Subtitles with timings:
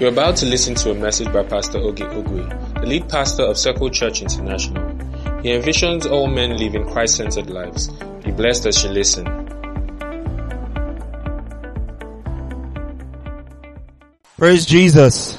[0.00, 3.58] You're about to listen to a message by Pastor Oge Ogwe, the lead pastor of
[3.58, 4.82] Circle Church International.
[5.42, 7.88] He envisions all men living Christ-centered lives.
[8.24, 9.26] Be blessed as you listen.
[14.38, 15.36] Praise Jesus.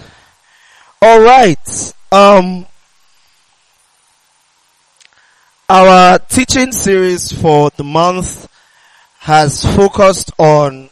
[1.02, 1.94] All right.
[2.12, 2.68] Um,
[5.70, 8.48] our teaching series for the month
[9.22, 10.92] has focused on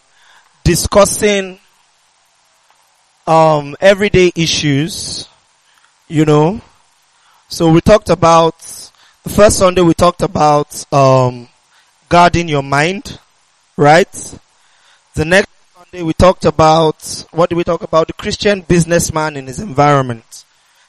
[0.63, 1.59] discussing
[3.29, 5.29] um, everyday issues,
[6.07, 6.59] you know.
[7.47, 8.57] So we talked about
[9.23, 11.47] the first Sunday we talked about um,
[12.09, 13.19] guarding your mind,
[13.77, 14.11] right?
[15.13, 18.07] The next Sunday we talked about what did we talk about?
[18.07, 20.43] The Christian businessman in his environment.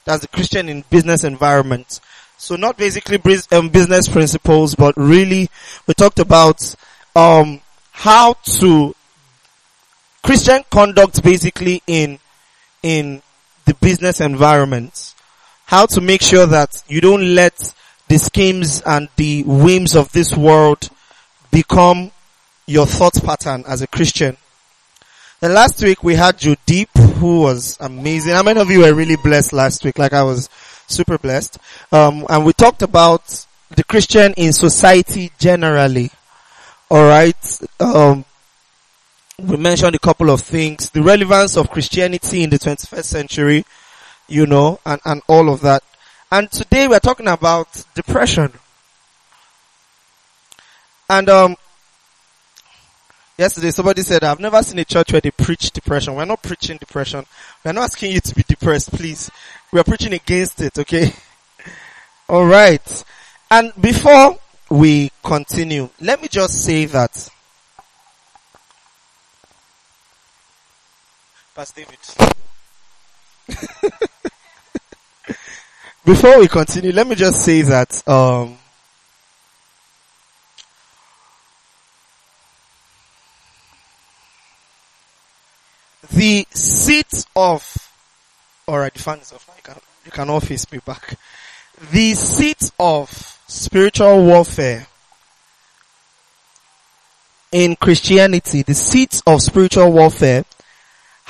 [0.05, 1.99] That's the Christian in business environment.
[2.37, 3.19] So not basically
[3.51, 5.47] um, business principles, but really
[5.85, 6.75] we talked about
[7.15, 8.95] um, how to
[10.23, 12.17] Christian conduct basically in
[12.83, 13.21] in
[13.65, 15.13] the business environment.
[15.65, 17.73] How to make sure that you don't let
[18.07, 20.89] the schemes and the whims of this world
[21.51, 22.11] become
[22.65, 24.37] your thought pattern as a Christian.
[25.39, 28.33] The last week we had Joe Deep, who was amazing.
[28.33, 29.97] How many of you were really blessed last week?
[29.97, 30.49] Like I was
[30.87, 31.57] super blessed.
[31.91, 36.11] Um, and we talked about the Christian in society generally.
[36.89, 37.59] Alright.
[37.79, 38.25] Um,
[39.43, 40.89] we mentioned a couple of things.
[40.89, 43.65] The relevance of Christianity in the 21st century,
[44.27, 45.83] you know, and, and all of that.
[46.31, 48.53] And today we're talking about depression.
[51.09, 51.55] And um,
[53.37, 56.15] yesterday somebody said, I've never seen a church where they preach depression.
[56.15, 57.25] We're not preaching depression.
[57.65, 59.29] We're not asking you to be depressed, please.
[59.71, 61.11] We're preaching against it, okay?
[62.29, 63.03] Alright.
[63.49, 67.29] And before we continue, let me just say that
[71.69, 71.99] David.
[76.03, 78.57] Before we continue, let me just say that um,
[86.11, 87.91] the seat of
[88.67, 89.31] alright, the fan is.
[89.31, 91.17] You can you can all face me back.
[91.91, 93.09] The seat of
[93.47, 94.87] spiritual warfare
[97.51, 100.45] in Christianity, the seat of spiritual warfare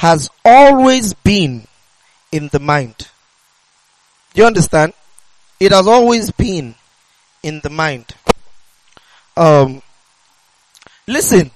[0.02, 1.68] has always been
[2.32, 3.08] in the mind.
[4.34, 4.94] Do you understand?
[5.60, 6.74] It has always been
[7.44, 8.08] in the mind.
[9.38, 9.84] Um,
[11.06, 11.52] listen,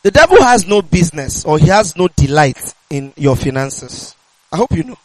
[0.00, 4.14] the devil has no business or he has no delight in your finances.
[4.50, 4.98] I hope you know.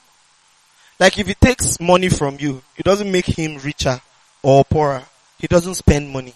[0.97, 3.99] Like if he takes money from you, it doesn't make him richer
[4.41, 5.03] or poorer.
[5.39, 6.33] He doesn't spend money.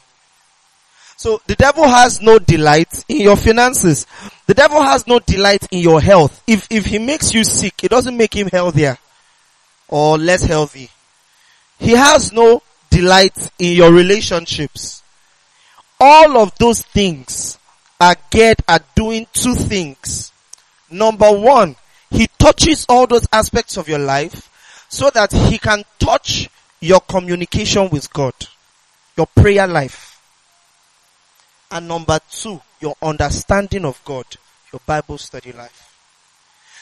[1.19, 4.07] So the devil has no delight in your finances.
[4.47, 6.41] The devil has no delight in your health.
[6.47, 8.97] If, if he makes you sick, it doesn't make him healthier
[9.89, 10.89] or less healthy.
[11.77, 15.03] He has no delight in your relationships.
[15.99, 17.59] All of those things
[17.99, 20.31] are geared at doing two things.
[20.89, 21.75] Number one,
[22.11, 26.49] he touches all those aspects of your life so that he can touch
[26.79, 28.35] your communication with God,
[29.17, 30.08] your prayer life.
[31.71, 34.25] And number two, your understanding of God,
[34.73, 35.85] your Bible study life.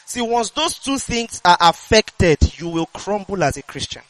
[0.05, 4.01] See, once those two things are affected, you will crumble as a Christian.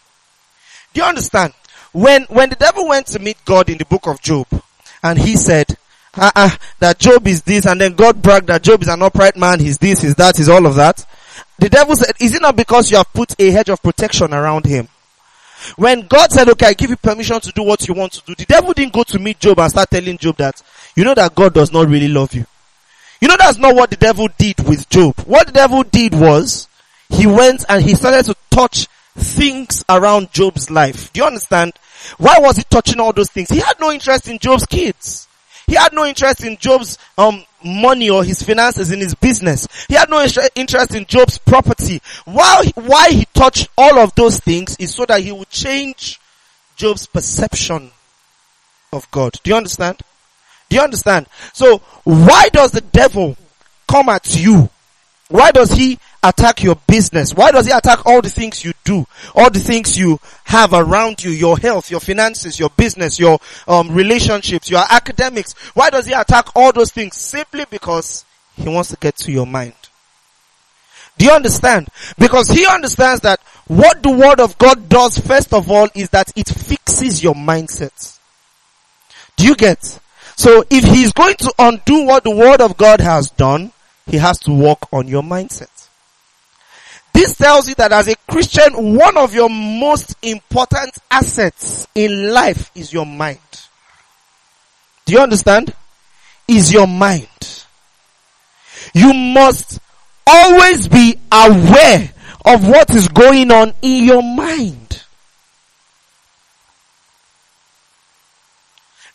[0.94, 1.54] Do you understand?
[1.92, 4.46] When, when the devil went to meet God in the book of Job,
[5.02, 5.76] and he said,
[6.14, 9.36] uh, uh, that Job is this, and then God bragged that Job is an upright
[9.36, 11.04] man, he's this, he's that, he's all of that.
[11.58, 14.66] The devil said, is it not because you have put a hedge of protection around
[14.66, 14.88] him?
[15.76, 18.36] When God said, okay, I give you permission to do what you want to do,
[18.36, 20.62] the devil didn't go to meet Job and start telling Job that,
[20.96, 22.46] you know that God does not really love you.
[23.22, 25.20] You know that's not what the devil did with Job.
[25.22, 26.68] What the devil did was,
[27.10, 31.12] he went and he started to touch things around Job's life.
[31.14, 31.74] Do you understand?
[32.18, 33.50] Why was he touching all those things?
[33.50, 35.27] He had no interest in Job's kids.
[35.68, 39.68] He had no interest in Job's um, money or his finances in his business.
[39.88, 42.02] He had no interest in Job's property.
[42.26, 46.20] Why, why he touched all of those things is so that he would change
[46.78, 47.92] Job's perception
[48.94, 49.34] of God.
[49.44, 50.00] Do you understand?
[50.70, 51.28] Do you understand?
[51.54, 53.36] So why does the devil
[53.88, 54.70] come at you?
[55.30, 57.34] Why does he attack your business?
[57.34, 59.06] Why does he attack all the things you do?
[59.36, 63.92] All the things you have around you, your health, your finances, your business, your um,
[63.92, 65.54] relationships, your academics.
[65.74, 67.16] Why does he attack all those things?
[67.16, 68.26] Simply because
[68.56, 69.74] he wants to get to your mind.
[71.18, 71.88] Do you understand?
[72.18, 76.32] Because he understands that what the word of God does first of all is that
[76.36, 78.20] it fixes your mindset.
[79.36, 80.00] Do you get?
[80.36, 83.72] So if he's going to undo what the word of God has done,
[84.06, 85.77] he has to work on your mindset.
[87.18, 92.70] This tells you that as a Christian, one of your most important assets in life
[92.76, 93.40] is your mind.
[95.04, 95.74] Do you understand?
[96.48, 97.66] Is your mind.
[98.94, 99.80] You must
[100.28, 102.12] always be aware
[102.46, 105.04] of what is going on in your mind.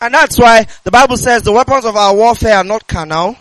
[0.01, 3.37] And that's why the Bible says the weapons of our warfare are not carnal,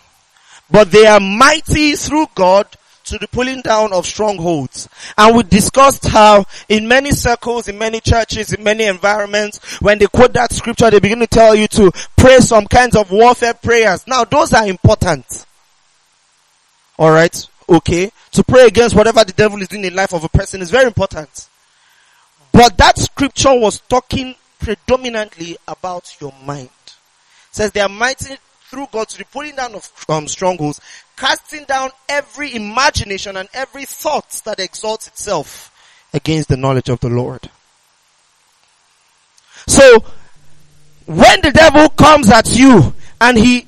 [0.70, 2.68] but they are mighty through God
[3.04, 4.88] to the pulling down of strongholds.
[5.16, 10.06] And we discussed how in many circles, in many churches, in many environments, when they
[10.06, 14.06] quote that scripture, they begin to tell you to pray some kinds of warfare prayers.
[14.06, 15.46] Now those are important.
[16.98, 17.46] Alright?
[17.68, 18.10] Okay?
[18.32, 20.70] To pray against whatever the devil is doing in the life of a person is
[20.70, 21.48] very important.
[22.52, 26.70] But that scripture was talking predominantly about your mind.
[26.86, 28.36] It says they are mighty
[28.72, 30.80] through God to the pulling down of um, strongholds,
[31.14, 35.70] casting down every imagination and every thought that exalts itself
[36.14, 37.50] against the knowledge of the Lord.
[39.68, 40.02] So,
[41.04, 43.66] when the devil comes at you and he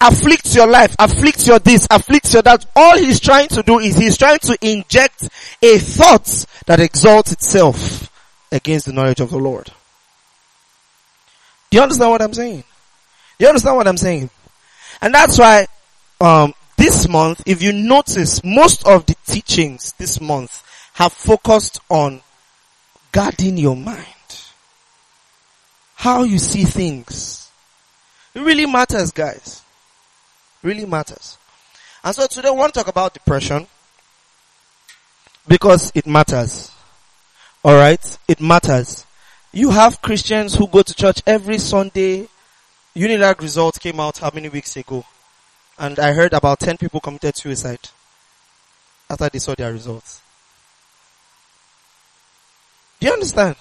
[0.00, 3.98] afflicts your life, afflicts your this, afflicts your that, all he's trying to do is
[3.98, 5.28] he's trying to inject
[5.62, 8.10] a thought that exalts itself
[8.50, 9.70] against the knowledge of the Lord.
[11.70, 12.64] Do you understand what I'm saying?
[13.38, 14.30] Do you understand what I'm saying?
[15.00, 15.66] And that's why,
[16.20, 20.62] um, this month, if you notice, most of the teachings this month
[20.94, 22.22] have focused on
[23.12, 24.04] guarding your mind.
[25.96, 27.50] How you see things.
[28.34, 29.62] It really matters, guys.
[30.62, 31.38] Really matters.
[32.04, 33.66] And so today I want to talk about depression
[35.46, 36.70] because it matters.
[37.64, 38.18] Alright?
[38.28, 39.04] It matters.
[39.52, 42.28] You have Christians who go to church every Sunday,
[42.98, 45.04] Unilag results came out how many weeks ago?
[45.78, 47.88] And I heard about 10 people committed suicide
[49.08, 50.20] after they saw their results.
[52.98, 53.54] Do you understand?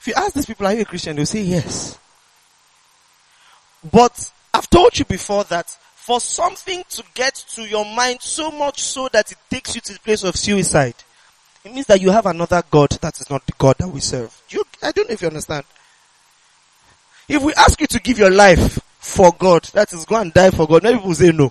[0.00, 1.16] If you ask these people, are you a Christian?
[1.16, 1.98] They'll say yes.
[3.90, 8.82] But I've told you before that for something to get to your mind so much
[8.82, 10.96] so that it takes you to the place of suicide,
[11.64, 14.42] it means that you have another God that is not the God that we serve.
[14.50, 15.64] You, I don't know if you understand.
[17.32, 20.50] If we ask you to give your life for God, that is go and die
[20.50, 21.50] for God, many people say no.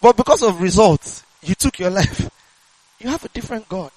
[0.00, 2.30] But because of results, you took your life.
[3.00, 3.90] You have a different God.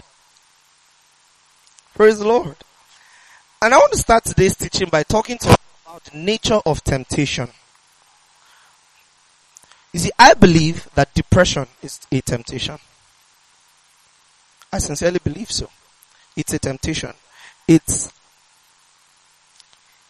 [1.94, 2.56] Praise the Lord.
[3.62, 7.48] And I want to start today's teaching by talking to about the nature of temptation.
[9.94, 12.80] You see, I believe that depression is a temptation.
[14.74, 15.70] I sincerely believe so.
[16.36, 17.14] It's a temptation.
[17.68, 18.12] It's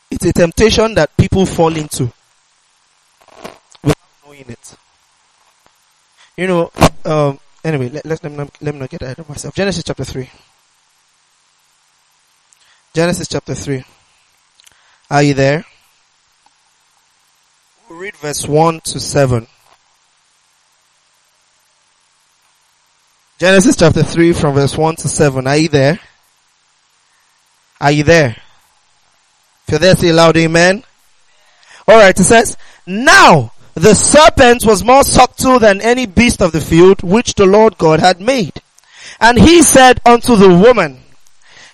[0.10, 2.12] it's a temptation that people fall into
[3.84, 4.76] without knowing it.
[6.38, 6.72] You know,
[7.06, 9.56] um, anyway, let, let, me, let me not get ahead of myself.
[9.56, 10.30] Genesis chapter 3.
[12.94, 13.84] Genesis chapter 3.
[15.10, 15.66] Are you there?
[17.90, 19.48] We'll read verse 1 to 7.
[23.40, 25.46] Genesis chapter 3 from verse 1 to 7.
[25.48, 26.00] Are you there?
[27.80, 28.36] Are you there?
[29.68, 30.84] If you're there, loud amen.
[31.90, 32.56] Alright, it says,
[32.86, 37.78] Now the serpent was more subtle than any beast of the field which the Lord
[37.78, 38.62] God had made.
[39.20, 41.02] And he said unto the woman,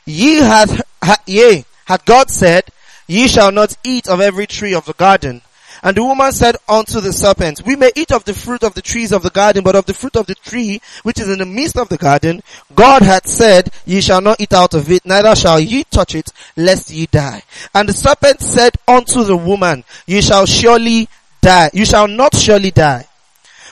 [0.06, 2.66] Ye hath, ha, yea, hath God said,
[3.08, 5.44] Ye shall not eat of every tree of the garden.
[5.84, 8.82] And the woman said unto the serpent, We may eat of the fruit of the
[8.82, 11.46] trees of the garden, but of the fruit of the tree which is in the
[11.46, 12.42] midst of the garden,
[12.74, 16.32] God hath said, Ye shall not eat out of it, neither shall ye touch it,
[16.56, 17.44] lest ye die.
[17.76, 21.10] And the serpent said unto the woman, Ye shall surely
[21.42, 21.70] die.
[21.74, 23.06] You shall not surely die.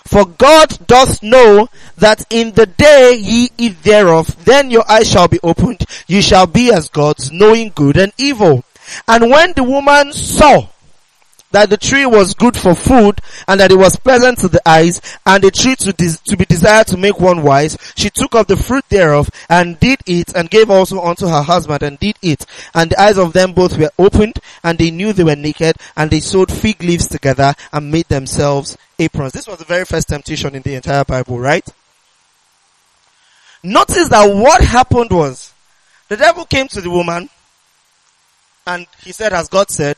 [0.03, 5.29] For God doth know that in the day ye eat thereof, then your eyes shall
[5.29, 8.65] be opened, ye shall be as gods, knowing good and evil.
[9.07, 10.67] And when the woman saw
[11.51, 15.01] that the tree was good for food and that it was pleasant to the eyes
[15.25, 17.77] and a tree to, des- to be desired to make one wise.
[17.95, 21.83] She took of the fruit thereof and did eat and gave also unto her husband
[21.83, 22.45] and did eat.
[22.73, 26.09] And the eyes of them both were opened and they knew they were naked and
[26.09, 29.33] they sewed fig leaves together and made themselves aprons.
[29.33, 31.67] This was the very first temptation in the entire Bible, right?
[33.63, 35.53] Notice that what happened was
[36.07, 37.29] the devil came to the woman
[38.65, 39.97] and he said, as God said,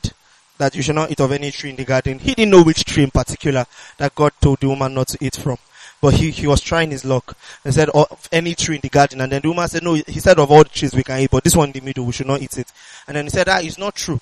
[0.63, 2.19] that you should not eat of any tree in the garden.
[2.19, 3.65] He didn't know which tree in particular
[3.97, 5.57] that God told the woman not to eat from.
[6.01, 7.37] But he, he was trying his luck.
[7.65, 9.19] He said of any tree in the garden.
[9.19, 11.31] And then the woman said, no, he said of all the trees we can eat,
[11.31, 12.71] but this one in the middle, we should not eat it.
[13.09, 14.21] And then he said, ah, that is not true.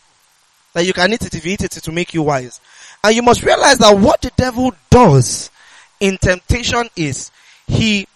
[0.74, 2.60] That you can eat it if you eat it, it will make you wise.
[3.04, 5.52] And you must realize that what the devil does
[6.00, 7.30] in temptation is
[7.68, 8.08] he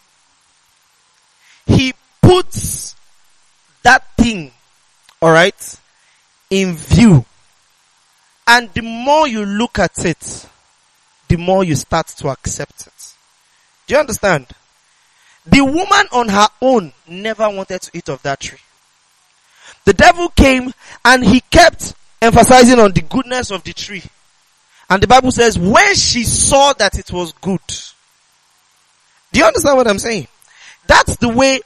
[1.67, 2.95] he puts
[3.83, 4.51] that thing,
[5.21, 5.79] alright,
[6.49, 7.23] in view.
[8.47, 10.47] And the more you look at it,
[11.27, 13.13] the more you start to accept it.
[13.87, 14.47] Do you understand?
[15.45, 18.59] The woman on her own never wanted to eat of that tree.
[19.85, 20.73] The devil came
[21.03, 24.03] and he kept emphasizing on the goodness of the tree.
[24.89, 27.59] And the Bible says when she saw that it was good.
[29.31, 30.27] Do you understand what I'm saying?
[30.87, 31.61] That's the way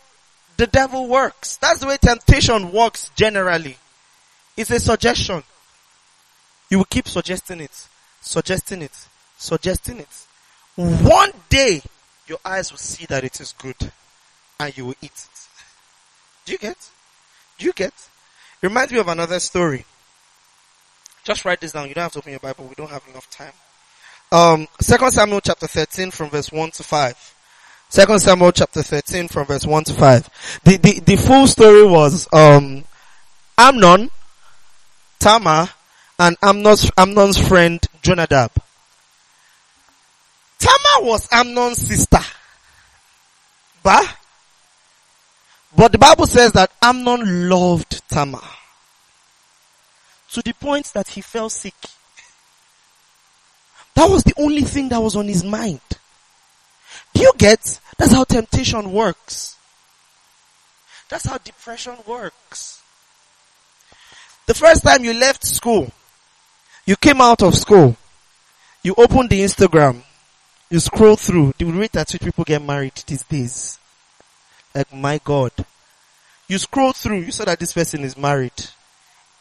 [0.57, 1.57] the devil works.
[1.57, 3.77] That's the way temptation works generally.
[4.57, 5.43] It's a suggestion.
[6.69, 7.87] You will keep suggesting it,
[8.21, 9.07] suggesting it,
[9.37, 10.27] suggesting it.
[10.75, 11.81] One day,
[12.27, 13.91] your eyes will see that it is good
[14.59, 15.47] and you will eat it.
[16.45, 16.89] Do you get?
[17.57, 17.93] Do you get?
[18.61, 19.85] It reminds me of another story.
[21.23, 21.87] Just write this down.
[21.87, 22.65] You don't have to open your Bible.
[22.67, 23.53] We don't have enough time.
[24.31, 27.35] Um, Second Samuel chapter 13 from verse 1 to 5.
[27.89, 30.61] Second Samuel chapter 13 from verse 1 to 5.
[30.63, 32.83] The, the, the full story was, um,
[33.57, 34.11] Amnon,
[35.17, 35.69] Tamar,
[36.19, 38.51] and Amnon's, Amnon's friend Jonadab.
[40.59, 42.19] Tamar was Amnon's sister.
[43.81, 44.15] Bah?
[45.75, 48.41] But the Bible says that Amnon loved Tamar.
[50.31, 51.73] To the point that he fell sick.
[53.95, 55.81] That was the only thing that was on his mind.
[57.13, 57.79] Do you get?
[57.97, 59.55] That's how temptation works.
[61.09, 62.81] That's how depression works.
[64.45, 65.91] The first time you left school,
[66.89, 67.95] you came out of school,
[68.81, 70.01] you opened the Instagram,
[70.71, 73.77] you scroll through the rate at which people get married these days.
[74.73, 75.51] Like my God.
[76.47, 78.59] You scroll through, you saw that this person is married.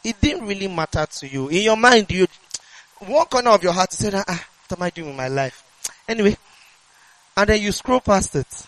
[0.03, 1.47] It didn't really matter to you.
[1.47, 2.27] In your mind, you,
[2.99, 5.63] one corner of your heart, said, ah, what am I doing with my life?
[6.07, 6.37] Anyway,
[7.35, 8.67] and then you scroll past it.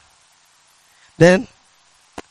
[1.19, 1.47] Then,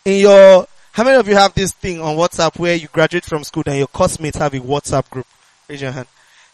[0.05, 3.45] in your, how many of you have this thing on WhatsApp where you graduate from
[3.45, 5.29] school and your classmates have a WhatsApp group?
[5.69, 6.09] Raise your hand.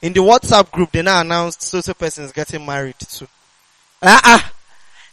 [0.07, 3.27] In the WhatsApp group, they now announced so social person is getting married too.
[4.01, 4.49] Ah, uh-uh.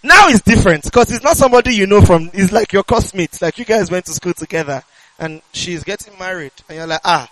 [0.04, 3.58] Now it's different because it's not somebody you know from, it's like your classmates, like
[3.58, 4.84] you guys went to school together
[5.18, 7.28] and she's getting married and you're like, ah,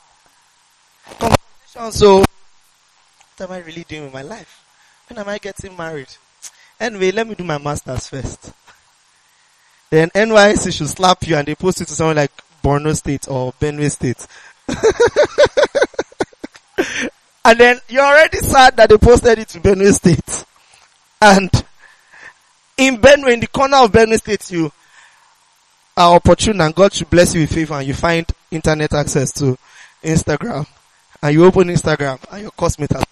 [1.19, 2.27] conversation, so what
[3.41, 4.65] am I really doing with my life?
[5.07, 6.09] When am I getting married?
[6.79, 8.53] Anyway, let me do my master's first.
[9.91, 12.31] Then NYSC should slap you and they post it to someone like
[12.63, 14.25] Borno State or Benue State.
[17.43, 20.45] and then you're already sad that they posted it to Benue State.
[21.21, 21.49] And
[22.77, 24.71] in Benue, in the corner of Benue State, you
[25.97, 29.57] are opportune and God should bless you with favor and you find internet access to
[30.03, 30.67] Instagram.
[31.23, 33.05] And you open Instagram and your cosmate has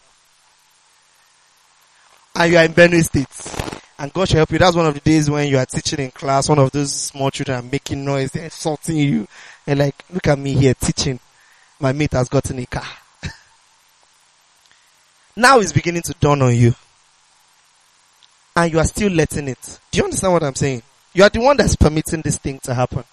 [2.35, 3.81] and you are in Benue State.
[3.97, 4.59] And God should help you.
[4.59, 7.29] That's one of the days when you are teaching in class, one of those small
[7.31, 9.27] children are making noise, they're insulting you.
[9.67, 11.19] And like, look at me here teaching.
[11.81, 12.87] My mate has gotten a car.
[15.35, 16.73] Now it's beginning to dawn on you
[18.55, 19.79] and you are still letting it.
[19.91, 20.81] Do you understand what I'm saying?
[21.13, 23.03] You are the one that's permitting this thing to happen.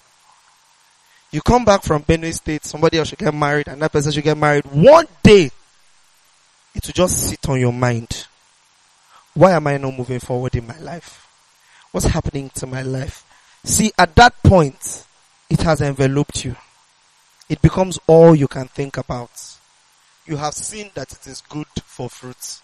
[1.31, 4.25] You come back from Benue State, somebody else should get married, and that person should
[4.25, 4.65] get married.
[4.67, 5.51] One day,
[6.75, 8.27] it will just sit on your mind.
[9.35, 11.27] Why am I not moving forward in my life?
[11.93, 13.25] What's happening to my life?
[13.65, 15.05] See, at that point,
[15.49, 16.57] it has enveloped you.
[17.49, 19.31] It becomes all you can think about.
[20.27, 22.63] You have seen that it is good for fruits.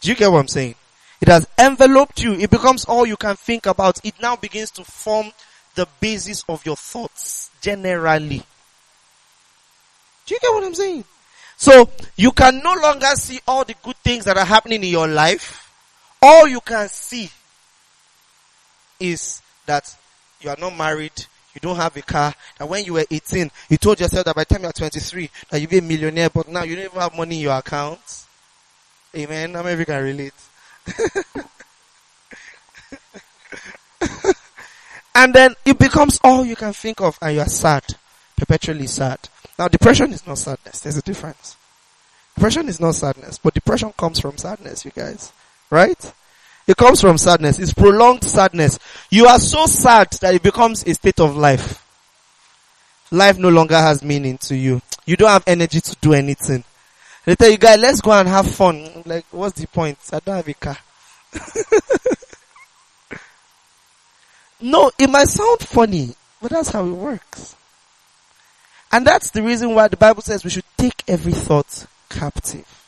[0.00, 0.74] Do you get what I'm saying?
[1.20, 2.34] It has enveloped you.
[2.34, 4.04] It becomes all you can think about.
[4.04, 5.30] It now begins to form
[5.74, 8.42] the basis of your thoughts generally.
[10.26, 11.04] Do you get what I'm saying?
[11.56, 15.06] So you can no longer see all the good things that are happening in your
[15.06, 15.70] life.
[16.20, 17.30] All you can see
[18.98, 19.96] is that
[20.40, 23.76] you are not married, you don't have a car, that when you were 18, you
[23.76, 26.64] told yourself that by the time you're 23, that you'll be a millionaire, but now
[26.64, 28.24] you don't even have money in your account.
[29.16, 29.54] Amen.
[29.54, 30.34] Of you can relate?
[35.14, 37.84] and then it becomes all you can think of and you are sad.
[38.36, 39.20] Perpetually sad.
[39.58, 40.80] Now depression is not sadness.
[40.80, 41.56] There's a difference.
[42.34, 45.32] Depression is not sadness, but depression comes from sadness, you guys.
[45.70, 46.12] Right?
[46.66, 47.58] It comes from sadness.
[47.58, 48.78] It's prolonged sadness.
[49.10, 51.80] You are so sad that it becomes a state of life.
[53.10, 54.80] Life no longer has meaning to you.
[55.04, 56.64] You don't have energy to do anything.
[57.26, 59.02] They tell you guys, let's go and have fun.
[59.04, 59.98] Like, what's the point?
[60.12, 60.78] I don't have a car.
[64.60, 67.56] no, it might sound funny, but that's how it works.
[68.92, 72.83] And that's the reason why the Bible says we should take every thought captive.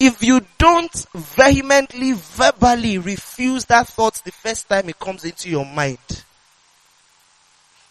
[0.00, 5.64] If you don't vehemently, verbally refuse that thought the first time it comes into your
[5.64, 5.98] mind,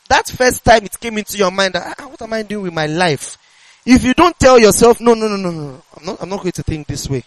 [0.10, 2.88] that first time it came into your mind, ah, what am I doing with my
[2.88, 3.38] life?
[3.86, 6.52] If you don't tell yourself, no, no, no, no, no, I'm not, I'm not going
[6.54, 7.24] to think this way.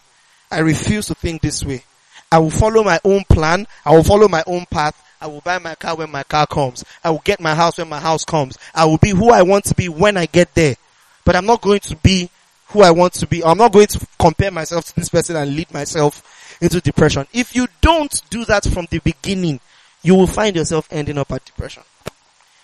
[0.51, 1.83] I refuse to think this way.
[2.31, 3.67] I will follow my own plan.
[3.85, 5.03] I will follow my own path.
[5.21, 6.85] I will buy my car when my car comes.
[7.03, 8.59] I will get my house when my house comes.
[8.75, 10.77] I will be who I want to be when I get there.
[11.25, 12.31] But I'm not going to be
[12.69, 13.45] who I want to be.
[13.45, 17.27] I'm not going to compare myself to this person and lead myself into depression.
[17.33, 19.61] If you don't do that from the beginning,
[20.03, 21.83] you will find yourself ending up at depression.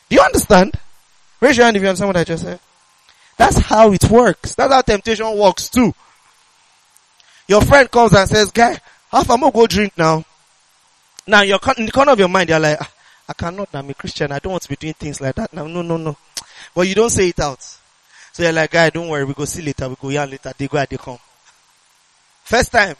[0.09, 0.79] Do you understand?
[1.41, 2.61] Raise your hand if you understand what I just said.
[3.37, 4.55] That's how it works.
[4.55, 5.95] That's how temptation works too.
[7.49, 8.79] Your friend comes and says, guy,
[9.11, 10.25] half gonna go drink now.
[11.27, 12.93] Now you're in the corner of your mind, you're like, ah,
[13.29, 15.53] I cannot, I'm a Christian, I don't want to be doing things like that.
[15.53, 16.17] No, no, no, no.
[16.75, 17.79] But you don't say it out.
[18.33, 20.67] So you're like, guy, don't worry, we go see later, we go here later, they
[20.67, 21.19] go and they come.
[22.45, 22.97] First time.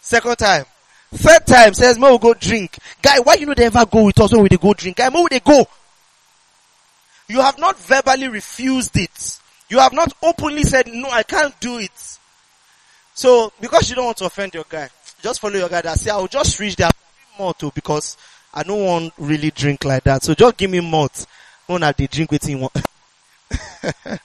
[0.00, 0.64] Second time.
[1.12, 2.78] Third time says, "Mo, we go drink.
[3.00, 4.96] Guy, why you know they ever go with us when we go drink?
[4.96, 5.66] Guy, mo, they go.
[7.28, 9.38] You have not verbally refused it.
[9.68, 12.18] You have not openly said, no, I can't do it.
[13.14, 14.88] So, because you don't want to offend your guy,
[15.20, 16.90] just follow your guy that say, I'll just reach there
[17.38, 18.16] more oh, too because
[18.52, 20.22] I don't want really drink like that.
[20.22, 21.26] So just give me malt.
[21.66, 22.66] When I did drink with him.
[24.04, 24.20] The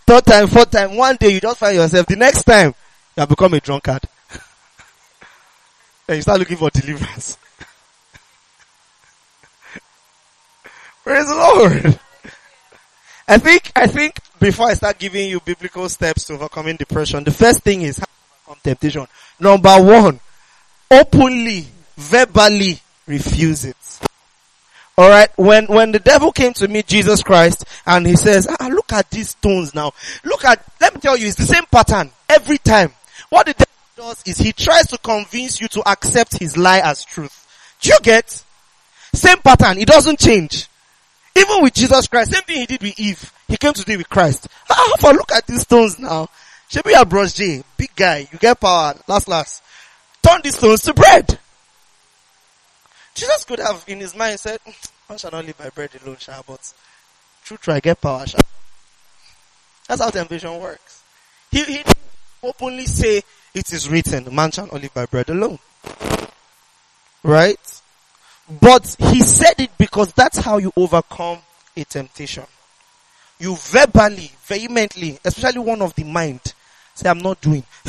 [0.06, 2.74] third time, fourth time, one day you just find yourself, the next time,
[3.16, 4.02] you have become a drunkard.
[6.08, 7.36] and you start looking for deliverance.
[11.04, 11.98] Praise the Lord.
[13.28, 17.30] I think, I think before I start giving you biblical steps to overcoming depression, the
[17.30, 19.06] first thing is overcome temptation.
[19.38, 20.20] Number one,
[20.90, 21.66] openly,
[21.96, 23.76] verbally refuse it.
[24.98, 28.92] Alright, when, when the devil came to meet Jesus Christ and he says, ah, look
[28.92, 29.92] at these stones now.
[30.22, 32.92] Look at, let me tell you, it's the same pattern every time.
[33.30, 37.04] What the devil does is he tries to convince you to accept his lie as
[37.04, 37.38] truth.
[37.80, 38.44] Do you get?
[39.14, 40.68] Same pattern, it doesn't change.
[41.34, 43.32] Even with Jesus Christ, same thing he did with Eve.
[43.48, 44.46] He came to do with Christ.
[44.68, 46.28] Ah, for look at these stones now.
[46.68, 49.62] Should be a J, big guy, you get power, last last.
[50.22, 51.38] Turn these stones to bread.
[53.14, 56.16] Jesus could have in his mind said, mm, man shall not live by bread alone,
[56.18, 56.72] shall, but
[57.44, 58.40] true try get power, shall.
[59.88, 61.02] That's how temptation works.
[61.50, 61.82] He, he
[62.42, 63.22] openly say,
[63.54, 65.58] it is written, man shall not live by bread alone.
[67.22, 67.82] Right?
[68.60, 71.38] But he said it because that's how you overcome
[71.76, 72.44] a temptation.
[73.38, 76.40] You verbally, vehemently, especially one of the mind,
[76.94, 77.64] say, I'm not doing.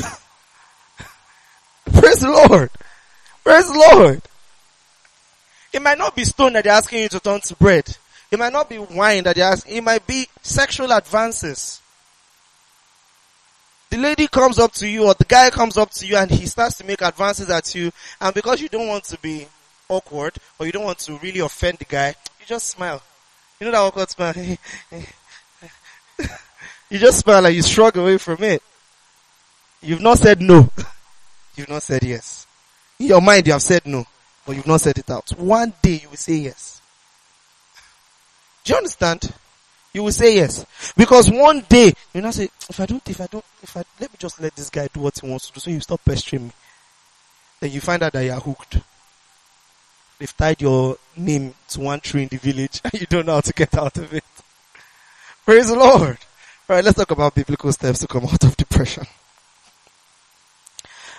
[1.92, 2.70] Praise the Lord.
[3.44, 4.22] Praise the Lord.
[5.74, 7.96] It might not be stone that they're asking you to turn to bread.
[8.30, 9.74] It might not be wine that they're asking.
[9.76, 11.82] It might be sexual advances.
[13.90, 16.46] The lady comes up to you or the guy comes up to you and he
[16.46, 19.48] starts to make advances at you and because you don't want to be
[19.88, 23.02] awkward or you don't want to really offend the guy, you just smile.
[23.58, 24.34] You know that awkward smile?
[26.88, 28.62] you just smile and you shrug away from it.
[29.82, 30.70] You've not said no.
[31.56, 32.46] You've not said yes.
[33.00, 34.06] In your mind you have said no,
[34.46, 35.30] but you've not said it out.
[35.38, 36.80] One day you will say yes.
[38.64, 39.32] Do you understand?
[39.92, 40.66] You will say yes.
[40.96, 44.10] Because one day, you know, say, if I don't, if I don't, if I, let
[44.10, 46.46] me just let this guy do what he wants to do, so you stop pestering
[46.46, 46.52] me.
[47.60, 48.78] Then you find out that you are hooked.
[50.18, 53.40] They've tied your name to one tree in the village and you don't know how
[53.40, 54.24] to get out of it.
[55.44, 56.18] Praise the Lord.
[56.68, 59.04] Alright, let's talk about biblical steps to come out of depression.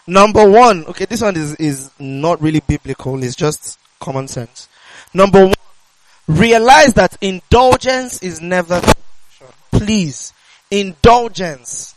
[0.07, 4.69] Number one, okay, this one is, is not really biblical, it's just common sense.
[5.13, 5.55] Number one,
[6.27, 8.95] realize that indulgence is never the
[9.29, 9.55] solution.
[9.71, 10.33] Please,
[10.69, 11.95] indulgence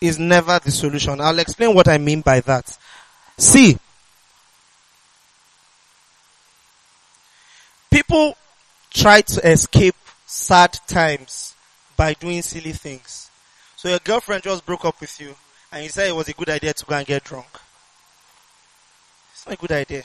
[0.00, 1.20] is never the solution.
[1.20, 2.76] I'll explain what I mean by that.
[3.38, 3.76] See,
[7.90, 8.36] people
[8.90, 11.54] try to escape sad times
[11.96, 13.30] by doing silly things.
[13.76, 15.34] So your girlfriend just broke up with you
[15.72, 17.48] and he said it was a good idea to go and get drunk.
[19.32, 20.04] It's not a good idea.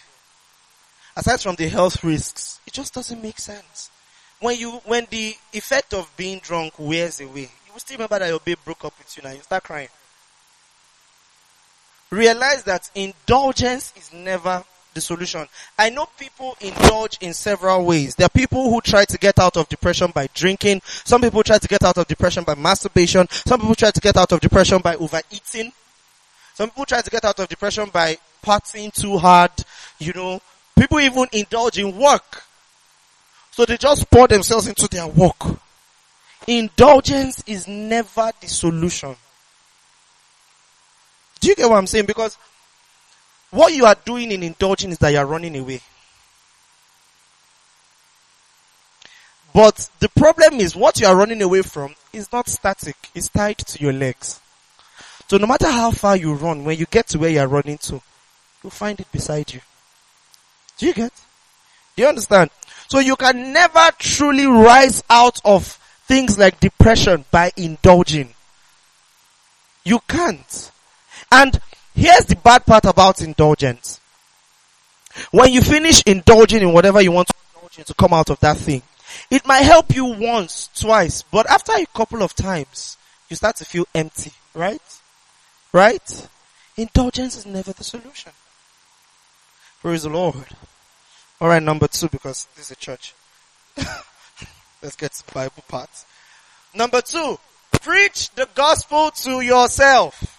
[1.16, 3.92] Aside from the health risks, it just doesn't make sense.
[4.40, 8.30] When you, when the effect of being drunk wears away, you will still remember that
[8.30, 9.90] your babe broke up with you now, you start crying.
[12.10, 14.64] Realize that indulgence is never
[14.98, 15.48] the solution.
[15.78, 18.16] I know people indulge in several ways.
[18.16, 20.82] There are people who try to get out of depression by drinking.
[20.84, 23.28] Some people try to get out of depression by masturbation.
[23.30, 25.72] Some people try to get out of depression by overeating.
[26.56, 29.52] Some people try to get out of depression by partying too hard.
[30.00, 30.42] You know,
[30.78, 32.44] people even indulge in work.
[33.52, 35.60] So they just pour themselves into their work.
[36.48, 39.16] Indulgence is never the solution.
[41.40, 42.08] Do you get what I'm saying?
[42.08, 42.38] Because
[43.52, 45.82] what you are doing in indulging is that you are running away.
[49.54, 52.96] But the problem is what you are running away from is not static.
[53.16, 54.40] It's tied to your legs.
[55.28, 57.78] So no matter how far you run, when you get to where you are running
[57.80, 58.02] to,
[58.62, 59.62] you'll find it beside you.
[60.78, 61.12] Do you get?
[61.96, 62.52] Do you understand?
[62.88, 65.66] So you can never truly rise out of
[66.06, 68.34] things like depression by indulging.
[69.84, 70.72] You can't.
[71.32, 71.60] And
[71.98, 74.00] here's the bad part about indulgence.
[75.32, 78.40] When you finish indulging in whatever you want to indulge in to come out of
[78.42, 78.84] that thing,
[79.32, 82.98] it might help you once, twice, but after a couple of times,
[83.30, 84.82] you start to feel empty, right?
[85.74, 86.28] Right?
[86.78, 88.32] Indulgence is never the solution.
[89.82, 90.46] Praise the Lord.
[91.42, 93.14] Alright, number two, because this is a church.
[94.82, 96.06] Let's get to Bible parts.
[96.74, 97.40] Number two,
[97.82, 100.37] preach the gospel to yourself.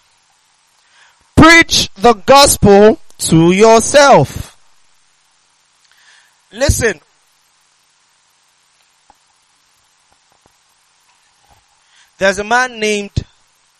[1.41, 4.57] Preach the gospel to yourself.
[6.51, 6.99] Listen,
[12.19, 13.11] There's a man named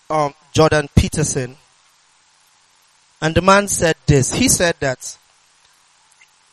[0.10, 1.58] um, Jordan Peterson,
[3.22, 4.32] and the man said this.
[4.32, 5.18] He said that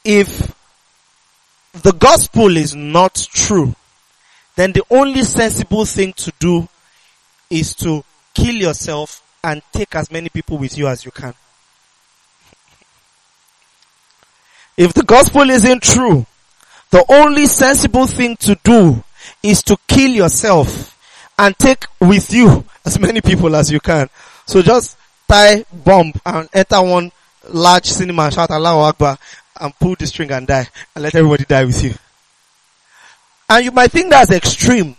[0.04, 0.52] if
[1.74, 3.76] the gospel is not true,
[4.56, 6.68] then the only sensible thing to do
[7.50, 11.32] is to kill yourself and take as many people with you as you can.
[14.76, 16.26] If the gospel isn't true,
[16.90, 19.04] the only sensible thing to do
[19.44, 20.98] is to kill yourself
[21.38, 24.10] and take with you as many people as you can.
[24.46, 27.12] So just tie bomb and enter one
[27.48, 29.16] large cinema and shout Allahu Akbar
[29.60, 31.94] and pull the string and die and let everybody die with you.
[33.48, 34.96] And you might think that's extreme,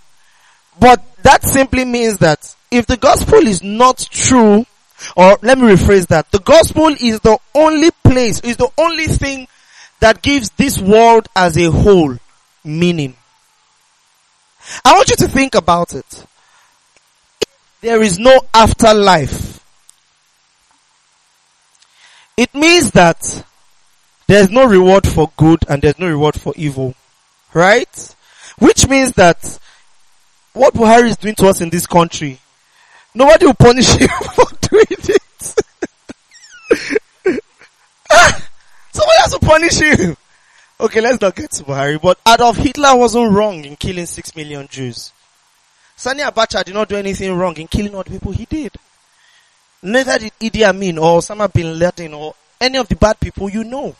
[0.79, 4.65] but that simply means that if the gospel is not true,
[5.15, 9.47] or let me rephrase that, the gospel is the only place, is the only thing
[9.99, 12.17] that gives this world as a whole
[12.63, 13.15] meaning.
[14.83, 16.25] I want you to think about it.
[17.81, 19.63] There is no afterlife.
[22.35, 23.45] It means that
[24.27, 26.93] there's no reward for good and there's no reward for evil.
[27.53, 28.15] Right?
[28.59, 29.59] Which means that
[30.53, 32.39] what Buhari is doing to us in this country,
[33.17, 35.55] nobody will punish you for doing it.
[38.11, 38.49] ah,
[38.91, 40.15] somebody has to punish you.
[40.79, 44.67] Okay, let's not get to Buhari, but Adolf Hitler wasn't wrong in killing six million
[44.67, 45.11] Jews.
[45.95, 48.71] Sani Abacha did not do anything wrong in killing all the people he did.
[49.81, 53.63] Neither did Idi Amin or Osama bin Laden or any of the bad people you
[53.63, 53.95] know.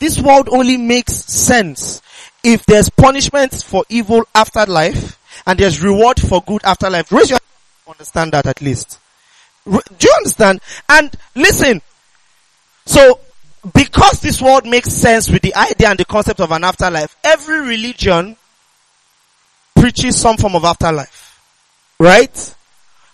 [0.00, 2.02] This world only makes sense
[2.42, 7.12] if there's punishment for evil after life and there's reward for good after life.
[7.12, 7.38] Raise your
[7.88, 8.98] understand that at least.
[9.64, 10.60] Do you understand?
[10.88, 11.80] And listen.
[12.84, 13.20] So
[13.74, 17.60] because this world makes sense with the idea and the concept of an afterlife, every
[17.60, 18.36] religion
[19.74, 21.40] preaches some form of afterlife.
[21.98, 22.54] Right?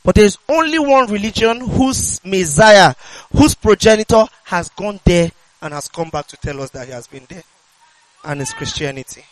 [0.05, 2.95] But there's only one religion whose Messiah,
[3.33, 7.07] whose progenitor has gone there and has come back to tell us that he has
[7.07, 7.43] been there.
[8.25, 9.25] And it's Christianity.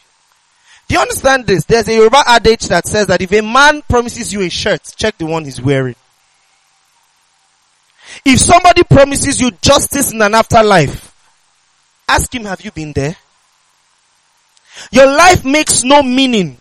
[0.88, 1.64] Do you understand this?
[1.64, 5.18] There's a Yoruba adage that says that if a man promises you a shirt, check
[5.18, 5.96] the one he's wearing.
[8.24, 11.12] If somebody promises you justice in an afterlife,
[12.08, 13.16] ask him, have you been there?
[14.92, 16.58] Your life makes no meaning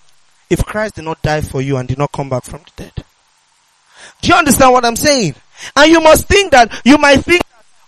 [0.49, 3.05] if Christ did not die for you and did not come back from the dead.
[4.21, 5.35] Do you understand what I'm saying?
[5.75, 7.43] And you must think that, you might think,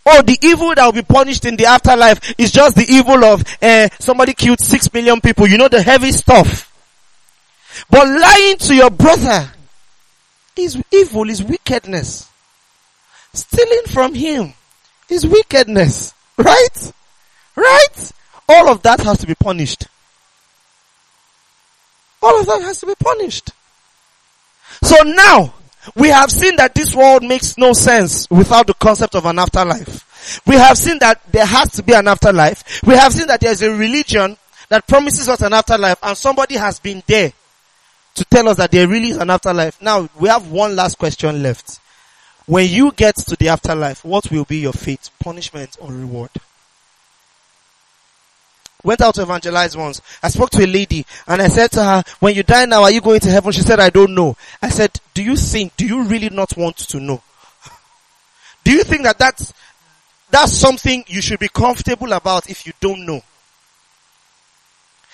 [0.07, 3.43] oh, the evil that will be punished in the afterlife is just the evil of
[3.61, 5.47] uh, somebody killed six million people.
[5.47, 6.73] You know the heavy stuff.
[7.89, 9.51] But lying to your brother
[10.55, 12.29] is evil, is wickedness.
[13.33, 14.53] Stealing from him
[15.09, 16.13] is wickedness.
[16.37, 16.93] Right?
[17.55, 18.11] Right?
[18.49, 19.87] All of that has to be punished.
[22.21, 23.51] All of that has to be punished.
[24.83, 25.53] So now,
[25.95, 30.41] we have seen that this world makes no sense without the concept of an afterlife.
[30.45, 32.81] We have seen that there has to be an afterlife.
[32.83, 34.37] We have seen that there's a religion
[34.69, 37.31] that promises us an afterlife and somebody has been there
[38.15, 39.81] to tell us that there really is an afterlife.
[39.81, 41.79] Now, we have one last question left.
[42.45, 45.09] When you get to the afterlife, what will be your fate?
[45.19, 46.31] Punishment or reward?
[48.87, 50.01] Went out to evangelize once.
[50.23, 52.91] I spoke to a lady and I said to her, when you die now, are
[52.91, 53.51] you going to heaven?
[53.51, 54.37] She said, I don't know.
[54.61, 57.21] I said, do you think, do you really not want to know?
[58.63, 59.53] do you think that that's,
[60.31, 63.21] that's something you should be comfortable about if you don't know?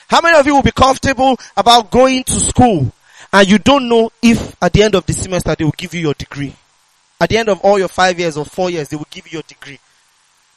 [0.08, 2.94] How many of you will be comfortable about going to school
[3.32, 6.02] and you don't know if at the end of the semester they will give you
[6.02, 6.54] your degree
[7.20, 9.38] At the end of all your five years or four years, they will give you
[9.38, 9.80] your degree.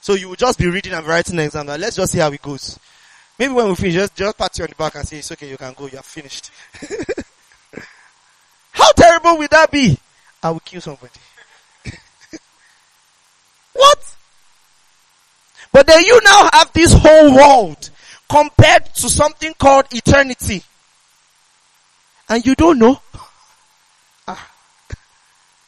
[0.02, 1.66] So you will just be reading and writing an exam.
[1.66, 2.78] Let's just see how it goes.
[3.38, 5.48] Maybe when we finish, just, just pat you on the back and say, it's okay,
[5.48, 6.50] you can go, you are finished.
[8.72, 9.98] how terrible would that be?
[10.42, 11.12] I will kill somebody.
[13.74, 14.16] what?
[15.72, 17.90] But then you now have this whole world
[18.28, 20.62] compared to something called eternity.
[22.28, 23.00] And you don't know.
[24.28, 24.50] Ah.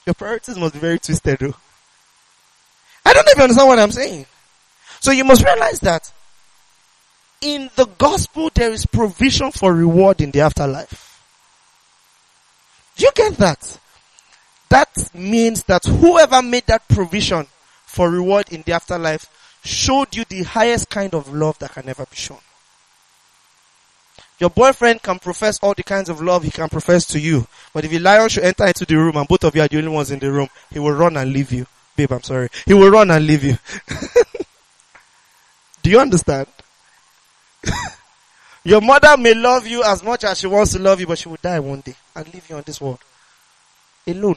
[0.04, 1.54] Your priorities must be very twisted though.
[3.04, 4.26] I don't even understand what I'm saying.
[4.98, 6.12] So you must realize that
[7.40, 11.22] in the gospel there is provision for reward in the afterlife.
[12.96, 13.78] Do you get that?
[14.70, 17.46] That means that whoever made that provision
[17.86, 19.30] for reward in the afterlife
[19.64, 22.38] showed you the highest kind of love that can ever be shown.
[24.38, 27.46] Your boyfriend can profess all the kinds of love he can profess to you.
[27.72, 29.78] But if a lion should enter into the room and both of you are the
[29.78, 31.66] only ones in the room, he will run and leave you.
[31.96, 32.48] Babe, I'm sorry.
[32.64, 33.58] He will run and leave you.
[35.82, 36.46] Do you understand?
[38.64, 41.28] Your mother may love you as much as she wants to love you, but she
[41.28, 43.00] will die one day and leave you on this world.
[44.06, 44.36] Alone.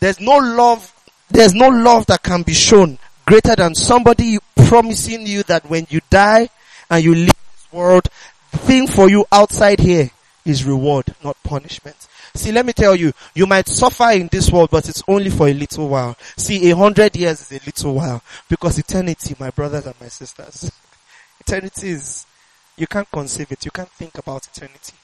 [0.00, 0.92] There's no love,
[1.30, 6.00] there's no love that can be shown greater than somebody promising you that when you
[6.08, 6.48] die,
[6.90, 8.08] and you leave this world,
[8.52, 10.10] the thing for you outside here
[10.44, 12.08] is reward, not punishment.
[12.38, 15.48] See, let me tell you, you might suffer in this world, but it's only for
[15.48, 16.16] a little while.
[16.36, 18.22] See, a hundred years is a little while.
[18.48, 20.70] Because eternity, my brothers and my sisters,
[21.40, 22.26] eternity is,
[22.76, 23.64] you can't conceive it.
[23.64, 24.94] You can't think about eternity.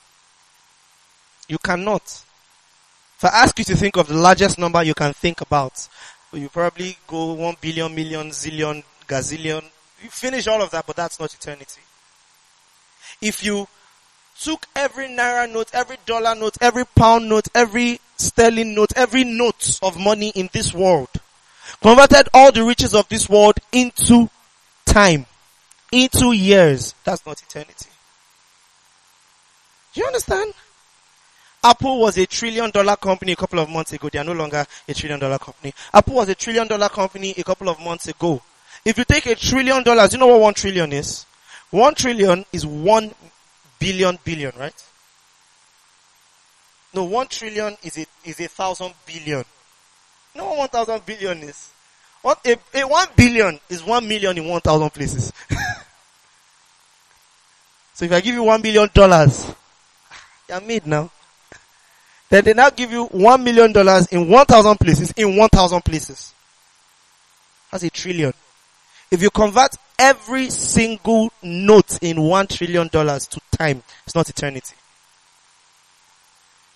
[1.48, 2.02] You cannot.
[2.02, 5.88] If I ask you to think of the largest number you can think about,
[6.32, 9.64] you probably go one billion, million, zillion, gazillion,
[10.00, 11.80] you finish all of that, but that's not eternity.
[13.20, 13.66] If you
[14.40, 19.78] took every naira note, every dollar note, every pound note, every sterling note, every note
[19.82, 21.08] of money in this world,
[21.82, 24.28] converted all the riches of this world into
[24.84, 25.26] time,
[25.92, 27.90] into years, that's not eternity.
[29.94, 30.52] Do you understand?
[31.62, 34.10] Apple was a trillion dollar company a couple of months ago.
[34.10, 35.72] They are no longer a trillion dollar company.
[35.94, 38.42] Apple was a trillion dollar company a couple of months ago.
[38.84, 41.24] If you take a trillion dollars, you know what one trillion is?
[41.70, 43.14] One trillion is one
[43.84, 44.84] billion billion, right?
[46.94, 49.44] No, one trillion is a, is a thousand billion.
[50.34, 51.70] No, one thousand billion is?
[52.22, 55.30] One, a, a one billion is one million in one thousand places.
[57.92, 59.52] so if I give you one billion dollars,
[60.48, 61.10] you're made now.
[62.30, 65.84] Then they now give you one million dollars in one thousand places, in one thousand
[65.84, 66.32] places.
[67.70, 68.32] That's a trillion.
[69.10, 74.74] If you convert every single note in one trillion dollars to time, it's not eternity.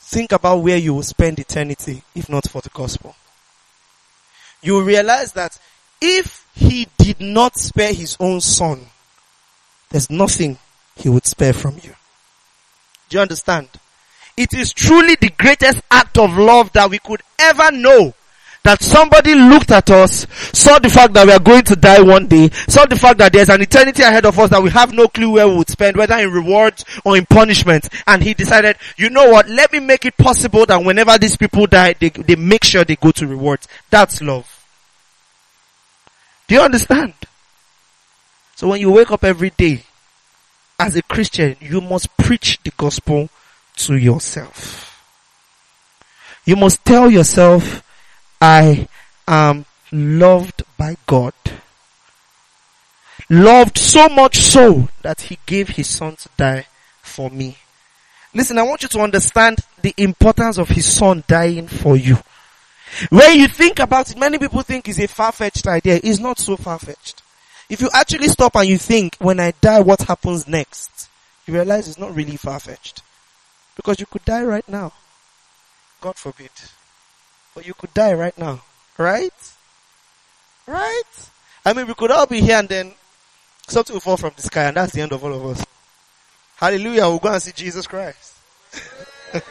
[0.00, 3.14] Think about where you will spend eternity if not for the gospel.
[4.62, 5.58] You realize that
[6.00, 8.86] if he did not spare his own son,
[9.90, 10.58] there's nothing
[10.96, 11.94] he would spare from you.
[13.08, 13.68] Do you understand?
[14.36, 18.14] It is truly the greatest act of love that we could ever know
[18.68, 22.26] that somebody looked at us, saw the fact that we are going to die one
[22.26, 25.08] day, saw the fact that there's an eternity ahead of us that we have no
[25.08, 27.88] clue where we would spend, whether in rewards or in punishment.
[28.06, 31.66] And he decided, you know what, let me make it possible that whenever these people
[31.66, 33.68] die, they, they make sure they go to rewards.
[33.88, 34.54] That's love.
[36.46, 37.14] Do you understand?
[38.54, 39.82] So when you wake up every day,
[40.78, 43.30] as a Christian, you must preach the gospel
[43.76, 45.02] to yourself.
[46.44, 47.82] You must tell yourself,
[48.40, 48.88] I
[49.26, 51.34] am loved by God.
[53.30, 56.66] Loved so much so that he gave his son to die
[57.02, 57.58] for me.
[58.32, 62.16] Listen, I want you to understand the importance of his son dying for you.
[63.10, 66.00] When you think about it, many people think it's a far-fetched idea.
[66.02, 67.22] It's not so far-fetched.
[67.68, 71.10] If you actually stop and you think, when I die, what happens next?
[71.46, 73.02] You realize it's not really far-fetched.
[73.76, 74.92] Because you could die right now.
[76.00, 76.50] God forbid.
[77.58, 78.62] But you could die right now.
[78.98, 79.34] Right?
[80.68, 81.02] Right?
[81.64, 82.92] I mean, we could all be here and then
[83.66, 85.66] something will fall from the sky and that's the end of all of us.
[86.54, 87.08] Hallelujah.
[87.08, 88.34] We'll go and see Jesus Christ.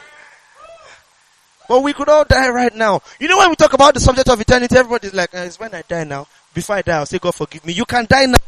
[1.68, 3.02] but we could all die right now.
[3.20, 5.76] You know when we talk about the subject of eternity, everybody's like, eh, it's when
[5.76, 6.28] I die now.
[6.54, 7.74] Before I die, I'll say, God forgive me.
[7.74, 8.38] You can die now.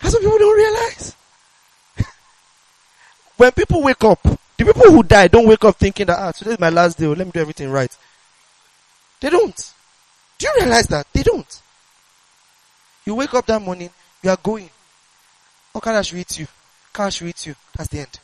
[0.00, 1.14] That's what people don't realize.
[3.36, 6.60] when people wake up, the people who die don't wake up thinking that, ah, today's
[6.60, 7.94] my last day, oh, let me do everything right.
[9.20, 9.72] They don't.
[10.38, 11.06] Do you realize that?
[11.12, 11.62] They don't.
[13.06, 13.90] You wake up that morning,
[14.22, 14.70] you are going.
[15.74, 16.46] Oh, car should eat you.
[16.92, 17.54] Car should eat you.
[17.76, 18.20] That's the end.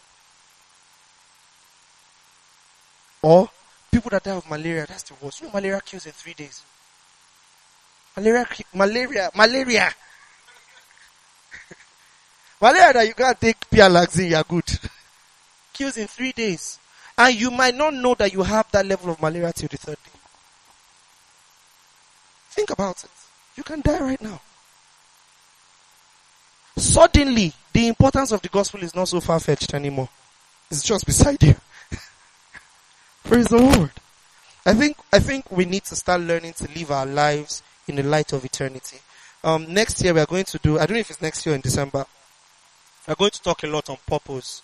[3.23, 3.51] Or
[3.91, 5.41] people that die of malaria, that's the worst.
[5.41, 6.63] You know malaria kills in three days.
[8.17, 9.91] Malaria, malaria, malaria.
[12.61, 14.79] malaria that you can't take P-Alaxin, you're good.
[15.81, 16.79] Kills in three days.
[17.17, 19.97] And you might not know that you have that level of malaria till the third
[19.97, 20.19] day.
[22.51, 23.11] Think about it.
[23.57, 24.43] You can die right now.
[26.77, 30.11] Suddenly, the importance of the gospel is not so far-fetched anymore.
[30.71, 31.55] It's just beside you.
[33.25, 33.93] Praise the Lord.
[34.67, 38.03] I think, I think we need to start learning to live our lives in the
[38.03, 38.99] light of eternity.
[39.43, 41.55] Um, next year we are going to do, I don't know if it's next year
[41.55, 42.05] in December,
[43.09, 44.61] we're going to talk a lot on purpose.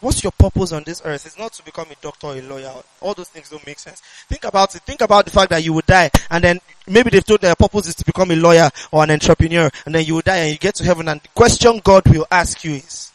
[0.00, 1.26] What's your purpose on this earth?
[1.26, 2.72] It's not to become a doctor or a lawyer.
[3.00, 4.00] All those things don't make sense.
[4.28, 4.82] Think about it.
[4.82, 7.86] Think about the fact that you would die and then maybe they've told their purpose
[7.86, 10.58] is to become a lawyer or an entrepreneur and then you will die and you
[10.58, 13.12] get to heaven and the question God will ask you is,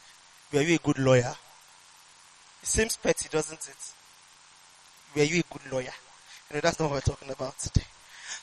[0.54, 1.34] were you a good lawyer?
[2.62, 3.94] It seems petty, doesn't it?
[5.16, 5.94] Were you a good lawyer?
[6.50, 7.86] You know, that's not what we're talking about today.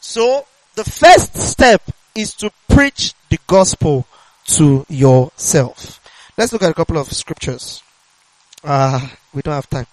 [0.01, 1.83] So, the first step
[2.15, 4.07] is to preach the gospel
[4.47, 6.01] to yourself.
[6.37, 7.83] Let's look at a couple of scriptures.
[8.65, 9.87] Uh, we don't have time.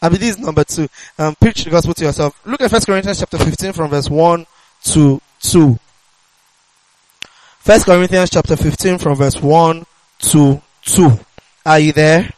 [0.00, 0.88] I mean, this is number two.
[1.16, 2.40] Um, preach the gospel to yourself.
[2.44, 4.46] Look at First Corinthians chapter 15 from verse 1
[4.84, 5.78] to 2.
[7.60, 9.86] First Corinthians chapter 15 from verse 1
[10.18, 11.10] to 2.
[11.64, 12.28] Are you there?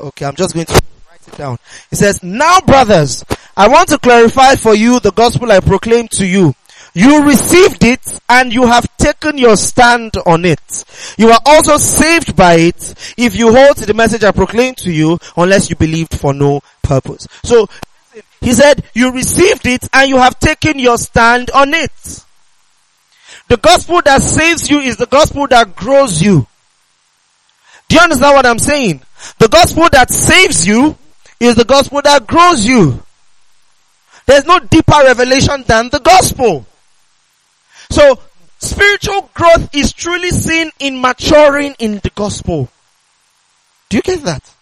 [0.00, 1.58] Okay, I'm just going to write it down.
[1.90, 3.22] It says, Now brothers,
[3.54, 6.54] I want to clarify for you the gospel I proclaim to you
[6.94, 10.84] you received it and you have taken your stand on it.
[11.18, 15.18] You are also saved by it if you hold the message I proclaimed to you
[15.36, 17.26] unless you believed for no purpose.
[17.44, 17.68] So,
[18.40, 22.24] he said, you received it and you have taken your stand on it.
[23.48, 26.46] The gospel that saves you is the gospel that grows you.
[27.88, 29.02] Do you understand what I'm saying?
[29.38, 30.96] The gospel that saves you
[31.40, 33.02] is the gospel that grows you.
[34.26, 36.64] There's no deeper revelation than the gospel.
[37.90, 38.18] So,
[38.58, 42.68] spiritual growth is truly seen in maturing in the gospel.
[43.88, 44.54] Do you get that?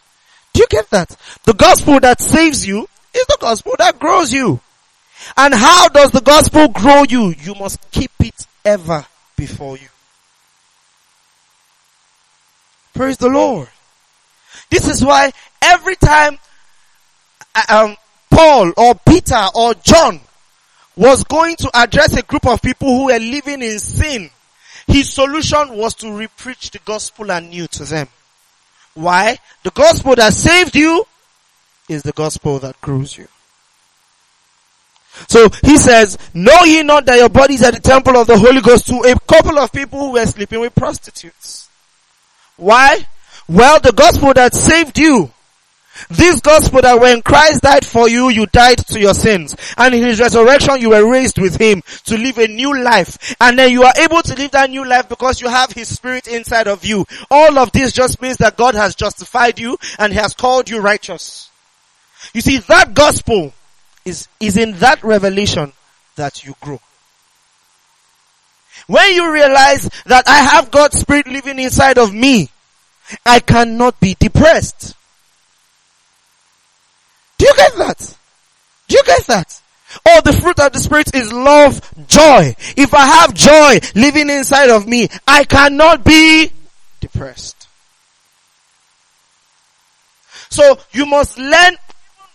[0.52, 1.14] Do you get that?
[1.44, 4.60] The gospel that saves you is the gospel that grows you.
[5.36, 7.34] And how does the gospel grow you?
[7.38, 9.04] You must keep it ever
[9.36, 9.88] before you.
[12.94, 13.68] Praise the Lord.
[14.70, 16.38] This is why every time
[17.54, 17.96] uh, um,
[18.30, 20.20] Paul or Peter or John
[20.98, 24.28] was going to address a group of people who were living in sin.
[24.88, 28.08] His solution was to repreach the gospel anew to them.
[28.94, 29.38] Why?
[29.62, 31.04] The gospel that saved you
[31.88, 33.28] is the gospel that grows you.
[35.28, 38.60] So he says, know ye not that your bodies are the temple of the Holy
[38.60, 41.68] Ghost to a couple of people who were sleeping with prostitutes.
[42.56, 43.06] Why?
[43.48, 45.30] Well, the gospel that saved you
[46.10, 49.56] this gospel that when Christ died for you, you died to your sins.
[49.76, 53.36] And in his resurrection, you were raised with him to live a new life.
[53.40, 56.28] And then you are able to live that new life because you have his spirit
[56.28, 57.04] inside of you.
[57.30, 60.80] All of this just means that God has justified you and he has called you
[60.80, 61.50] righteous.
[62.32, 63.52] You see, that gospel
[64.04, 65.72] is, is in that revelation
[66.16, 66.80] that you grow.
[68.86, 72.48] When you realize that I have God's spirit living inside of me,
[73.24, 74.94] I cannot be depressed.
[77.48, 78.16] You get that?
[78.88, 79.60] Do you get that?
[80.04, 82.54] Oh, the fruit of the Spirit is love, joy.
[82.76, 86.52] If I have joy living inside of me, I cannot be
[87.00, 87.68] depressed.
[90.50, 91.76] So you must learn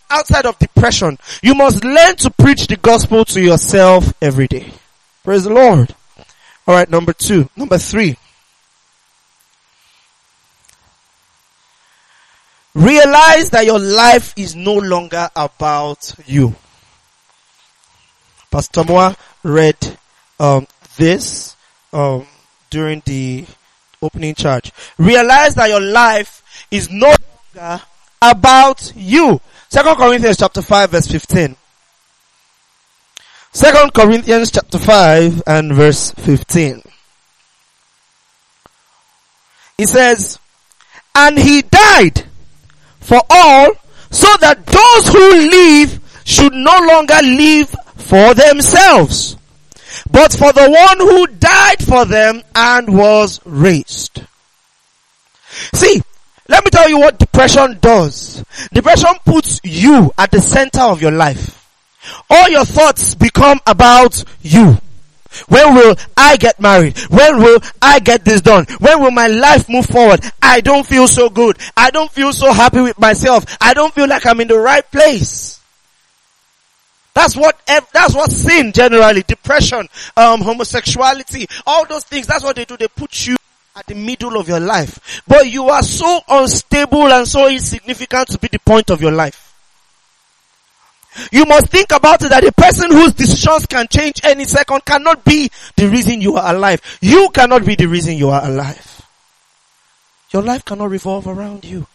[0.09, 1.19] outside of depression.
[1.43, 4.73] You must learn to preach the gospel to yourself every day.
[5.23, 5.93] Praise the Lord.
[6.67, 7.49] Alright, number two.
[7.55, 8.17] Number three.
[12.75, 16.55] Realize that your life is no longer about you.
[18.49, 19.97] Pastor Moa read
[20.39, 21.55] um, this
[21.91, 22.25] um,
[22.69, 23.45] during the
[24.01, 24.71] opening charge.
[24.97, 27.15] Realize that your life is no
[27.55, 27.83] longer
[28.21, 29.39] about you.
[29.69, 31.55] Second Corinthians chapter 5 verse 15.
[33.51, 36.81] Second Corinthians chapter 5 and verse 15.
[39.77, 40.39] He says,
[41.15, 42.25] and he died
[43.03, 43.71] for all
[44.09, 49.37] so that those who live should no longer live for themselves,
[50.11, 54.21] but for the one who died for them and was raised.
[55.73, 56.01] See,
[56.47, 58.43] let me tell you what depression does.
[58.73, 61.59] Depression puts you at the center of your life.
[62.29, 64.77] All your thoughts become about you.
[65.47, 66.97] When will I get married?
[67.09, 68.65] When will I get this done?
[68.79, 70.21] When will my life move forward?
[70.41, 71.57] I don't feel so good.
[71.75, 73.45] I don't feel so happy with myself.
[73.61, 75.59] I don't feel like I'm in the right place.
[77.13, 82.65] That's what, that's what sin generally, depression, um, homosexuality, all those things, that's what they
[82.65, 82.75] do.
[82.75, 83.35] They put you
[83.75, 85.21] at the middle of your life.
[85.27, 89.42] But you are so unstable and so insignificant to be the point of your life.
[91.31, 95.23] You must think about it that a person whose decisions can change any second cannot
[95.23, 96.81] be the reason you are alive.
[97.01, 98.89] You cannot be the reason you are alive.
[100.31, 101.85] Your life cannot revolve around you.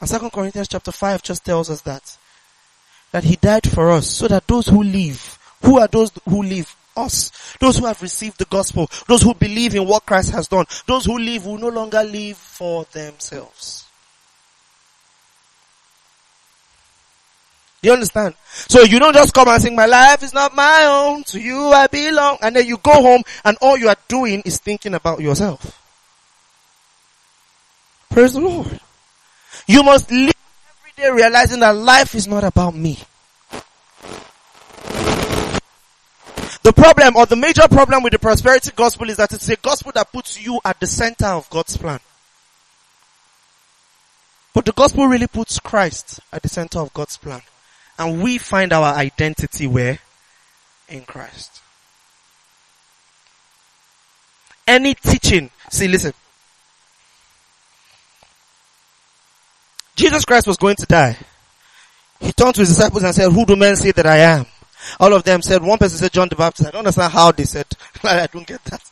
[0.00, 2.16] And Second Corinthians chapter 5 just tells us that.
[3.12, 6.74] That he died for us so that those who live, who are those who live?
[6.96, 7.56] Us.
[7.58, 8.88] Those who have received the gospel.
[9.08, 10.64] Those who believe in what Christ has done.
[10.86, 13.83] Those who live will no longer live for themselves.
[17.84, 18.34] Do you understand?
[18.46, 21.64] So you don't just come and sing, my life is not my own, to you
[21.66, 25.20] I belong, and then you go home and all you are doing is thinking about
[25.20, 25.78] yourself.
[28.08, 28.80] Praise the Lord.
[29.66, 30.32] You must live
[30.78, 33.00] every day realizing that life is not about me.
[36.62, 39.92] The problem or the major problem with the prosperity gospel is that it's a gospel
[39.94, 42.00] that puts you at the center of God's plan.
[44.54, 47.42] But the gospel really puts Christ at the center of God's plan.
[47.98, 49.98] And we find our identity where?
[50.88, 51.60] In Christ.
[54.66, 56.12] Any teaching, see listen.
[59.94, 61.16] Jesus Christ was going to die.
[62.20, 64.46] He turned to his disciples and said, who do men say that I am?
[64.98, 66.68] All of them said, one person said John the Baptist.
[66.68, 67.66] I don't understand how they said,
[68.02, 68.82] I don't get that.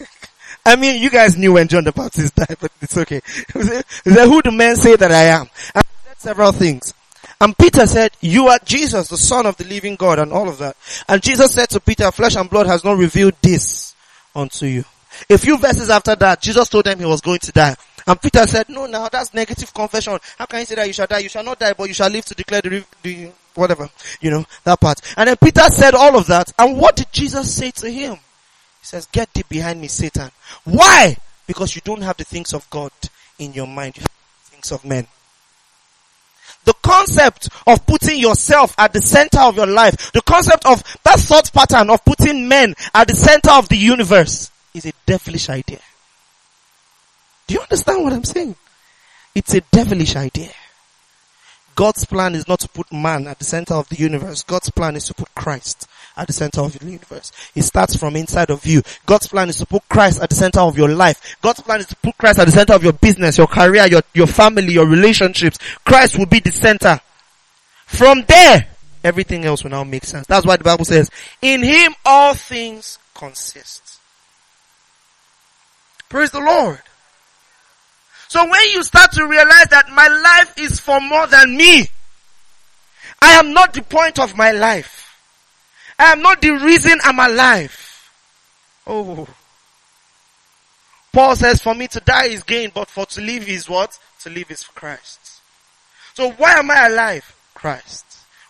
[0.66, 3.20] I mean, you guys knew when John the Baptist died, but it's okay.
[3.54, 5.48] He said, who do men say that I am?
[5.74, 6.94] And said several things.
[7.42, 10.58] And Peter said, you are Jesus, the son of the living God and all of
[10.58, 10.76] that.
[11.08, 13.96] And Jesus said to Peter, flesh and blood has not revealed this
[14.32, 14.84] unto you.
[15.28, 17.74] A few verses after that, Jesus told them he was going to die.
[18.06, 20.20] And Peter said, no, now that's negative confession.
[20.38, 21.18] How can you say that you shall die?
[21.18, 23.90] You shall not die, but you shall live to declare the, the, whatever,
[24.20, 25.00] you know, that part.
[25.16, 26.52] And then Peter said all of that.
[26.56, 28.14] And what did Jesus say to him?
[28.14, 30.30] He says, get thee behind me, Satan.
[30.62, 31.16] Why?
[31.48, 32.92] Because you don't have the things of God
[33.40, 33.96] in your mind.
[33.96, 34.10] You have
[34.44, 35.08] things of men.
[36.64, 41.18] The concept of putting yourself at the center of your life, the concept of that
[41.18, 45.80] thought pattern of putting men at the center of the universe is a devilish idea.
[47.46, 48.54] Do you understand what I'm saying?
[49.34, 50.50] It's a devilish idea.
[51.74, 54.42] God's plan is not to put man at the center of the universe.
[54.42, 57.32] God's plan is to put Christ at the center of the universe.
[57.54, 58.82] It starts from inside of you.
[59.06, 61.36] God's plan is to put Christ at the center of your life.
[61.40, 64.02] God's plan is to put Christ at the center of your business, your career, your,
[64.14, 65.58] your family, your relationships.
[65.84, 67.00] Christ will be the center.
[67.86, 68.68] From there,
[69.04, 70.26] everything else will now make sense.
[70.26, 71.10] That's why the Bible says,
[71.40, 73.98] in Him all things consist.
[76.08, 76.80] Praise the Lord.
[78.28, 81.86] So when you start to realize that my life is for more than me,
[83.20, 85.01] I am not the point of my life.
[86.02, 88.10] I am not the reason I'm alive.
[88.88, 89.28] Oh.
[91.12, 93.96] Paul says for me to die is gain, but for to live is what?
[94.22, 95.40] To live is Christ.
[96.14, 97.36] So why am I alive?
[97.54, 98.04] Christ.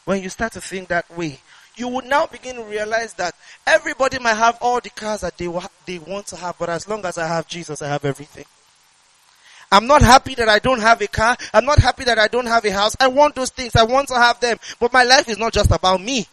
[0.06, 1.40] When you start to think that way,
[1.76, 3.34] you would now begin to realize that
[3.66, 5.48] everybody might have all the cars that they,
[5.84, 8.46] they want to have, but as long as I have Jesus, I have everything.
[9.70, 11.36] I'm not happy that I don't have a car.
[11.52, 12.96] I'm not happy that I don't have a house.
[12.98, 13.76] I want those things.
[13.76, 14.56] I want to have them.
[14.80, 16.26] But my life is not just about me.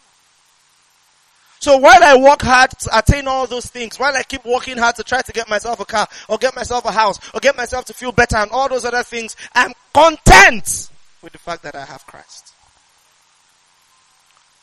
[1.60, 4.95] So while I work hard to attain all those things, while I keep working hard
[4.95, 7.84] to try to get myself a car, or get myself a house, or get myself
[7.86, 10.89] to feel better and all those other things, I'm content
[11.22, 12.53] with the fact that I have Christ.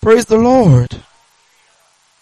[0.00, 1.02] Praise the Lord.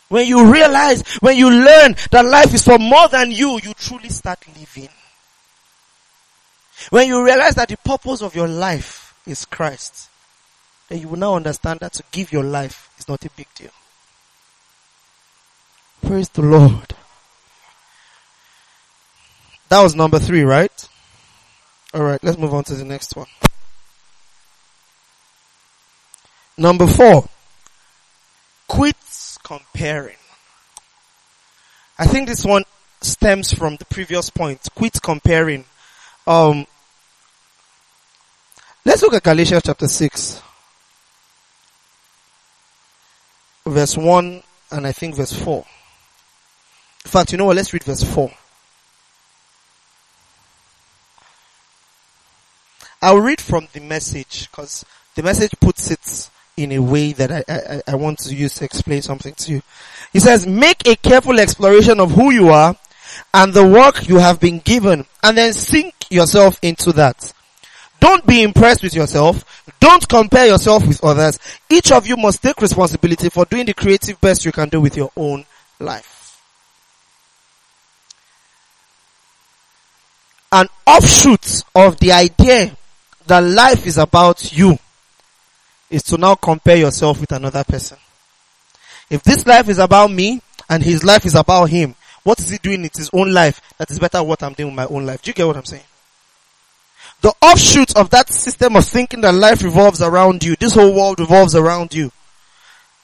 [0.08, 4.08] When you realize, when you learn that life is for more than you, you truly
[4.08, 4.88] start living.
[6.90, 10.08] When you realize that the purpose of your life is Christ,
[10.88, 13.70] then you will now understand that to give your life is not a big deal.
[16.04, 16.94] Praise the Lord.
[19.70, 20.88] That was number three, right?
[21.94, 23.26] Alright, let's move on to the next one.
[26.58, 27.28] Number four.
[28.68, 28.96] Quit
[29.42, 30.16] comparing.
[31.98, 32.64] I think this one
[33.00, 34.60] stems from the previous point.
[34.74, 35.64] Quit comparing.
[36.26, 36.66] Um,
[38.84, 40.42] let's look at Galatians chapter 6.
[43.66, 44.42] Verse 1
[44.72, 45.64] and I think verse 4.
[47.04, 47.56] In fact, you know what?
[47.56, 48.30] Let's read verse 4.
[53.02, 54.84] I'll read from the message because
[55.14, 58.64] the message puts it in a way that I, I, I want to use to
[58.64, 59.62] explain something to you.
[60.12, 62.76] He says, make a careful exploration of who you are
[63.34, 67.32] and the work you have been given and then sink yourself into that.
[68.00, 69.64] Don't be impressed with yourself.
[69.80, 71.38] Don't compare yourself with others.
[71.68, 74.96] Each of you must take responsibility for doing the creative best you can do with
[74.96, 75.44] your own
[75.78, 76.13] life.
[80.54, 82.76] An offshoot of the idea
[83.26, 84.78] that life is about you
[85.90, 87.98] is to now compare yourself with another person.
[89.10, 90.40] If this life is about me
[90.70, 93.90] and his life is about him, what is he doing in his own life that
[93.90, 95.22] is better what I'm doing with my own life?
[95.22, 95.82] Do you get what I'm saying?
[97.20, 101.18] The offshoot of that system of thinking that life revolves around you, this whole world
[101.18, 102.12] revolves around you,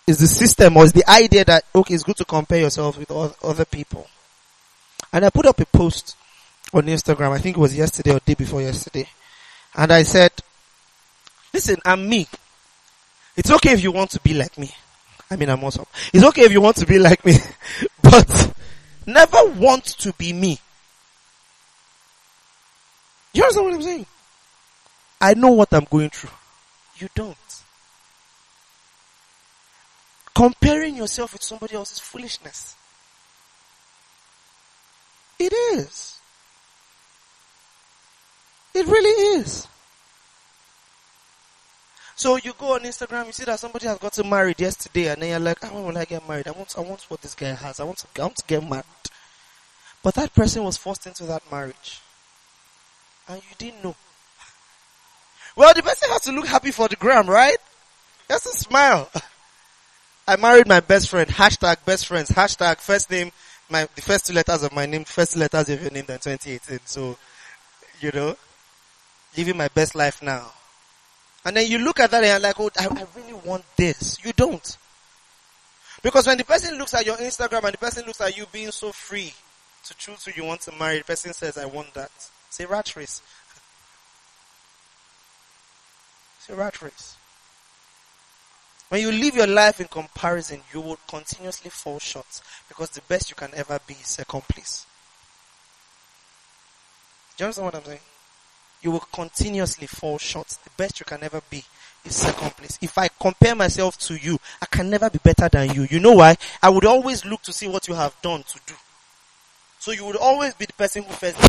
[0.07, 3.11] is the system or is the idea that, okay, it's good to compare yourself with
[3.11, 4.07] other people.
[5.12, 6.16] And I put up a post
[6.72, 9.08] on Instagram, I think it was yesterday or day before yesterday.
[9.74, 10.32] And I said,
[11.52, 12.26] listen, I'm me.
[13.36, 14.70] It's okay if you want to be like me.
[15.30, 15.86] I mean, I'm awesome.
[16.12, 17.34] It's okay if you want to be like me,
[18.02, 18.52] but
[19.06, 20.58] never want to be me.
[23.32, 24.06] You understand what I'm saying?
[25.20, 26.30] I know what I'm going through.
[26.96, 27.36] You don't.
[30.34, 32.74] Comparing yourself with somebody else is foolishness.
[35.38, 36.19] It is.
[38.74, 39.66] It really is.
[42.20, 45.30] So you go on Instagram, you see that somebody has gotten married yesterday, and then
[45.30, 46.46] you're like, oh, when will I get married?
[46.48, 47.80] I want, I want what this guy has.
[47.80, 48.84] I want to, I want to get married.
[50.02, 52.00] But that person was forced into that marriage.
[53.26, 53.96] And you didn't know.
[55.56, 57.56] Well, the person has to look happy for the gram, right?
[58.28, 59.10] Has to smile.
[60.28, 61.28] I married my best friend.
[61.28, 62.28] Hashtag best friends.
[62.28, 63.32] Hashtag first name,
[63.68, 66.80] my, the first two letters of my name, first letters of your name in 2018.
[66.84, 67.16] So,
[68.00, 68.36] you know,
[69.36, 70.52] living my best life now.
[71.44, 74.22] And then you look at that and you're like, oh, I, I really want this.
[74.24, 74.76] You don't.
[76.02, 78.70] Because when the person looks at your Instagram and the person looks at you being
[78.70, 79.32] so free
[79.86, 82.10] to choose who you want to marry, the person says, I want that.
[82.58, 83.22] A rat race.
[86.50, 87.16] A rat race.
[88.88, 93.30] When you live your life in comparison, you will continuously fall short because the best
[93.30, 94.84] you can ever be is second place.
[97.36, 98.00] Do you understand what I'm saying?
[98.82, 100.48] You will continuously fall short.
[100.48, 101.64] The best you can ever be
[102.04, 102.78] is second place.
[102.80, 105.86] If I compare myself to you, I can never be better than you.
[105.90, 106.36] You know why?
[106.62, 108.74] I would always look to see what you have done to do.
[109.78, 111.40] So you would always be the person who first.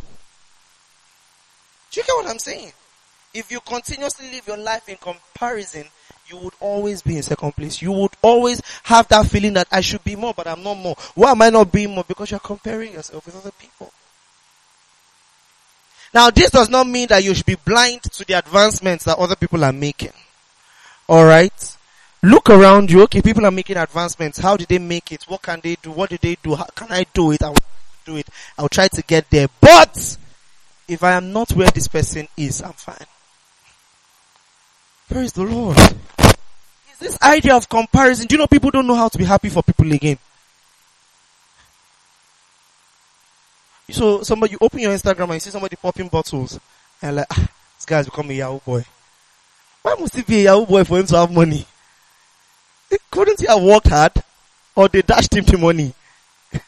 [1.92, 2.72] Do you get what I'm saying?
[3.34, 5.86] If you continuously live your life in comparison,
[6.28, 7.82] you would always be in second place.
[7.82, 10.96] You would always have that feeling that I should be more, but I'm not more.
[11.16, 12.04] Why am I not being more?
[12.06, 13.92] Because you're comparing yourself with other people.
[16.14, 19.36] Now this does not mean that you should be blind to the advancements that other
[19.36, 20.14] people are making.
[21.08, 21.78] Alright?
[22.24, 23.02] Look around you.
[23.04, 24.38] Okay, people are making advancements.
[24.38, 25.24] How did they make it?
[25.24, 25.92] What can they do?
[25.92, 26.56] What did they do?
[26.56, 27.42] How can I do it?
[27.42, 27.58] I will
[28.06, 28.28] do it.
[28.58, 29.48] I'll try to get there.
[29.60, 30.18] But
[30.88, 33.08] if I am not where this person is, I'm fine.
[35.10, 35.78] Praise the Lord.
[35.78, 38.28] Is this idea of comparison?
[38.28, 40.20] Do you know people don't know how to be happy for people again?
[43.92, 46.60] So somebody, you open your Instagram and you see somebody popping bottles
[47.02, 48.86] and like, ah, this guy's become a Yahoo boy.
[49.82, 51.66] Why must he be a Yahoo boy for him to have money?
[52.90, 54.14] He Couldn't he have worked hard?
[54.76, 55.94] Or they dashed him the money?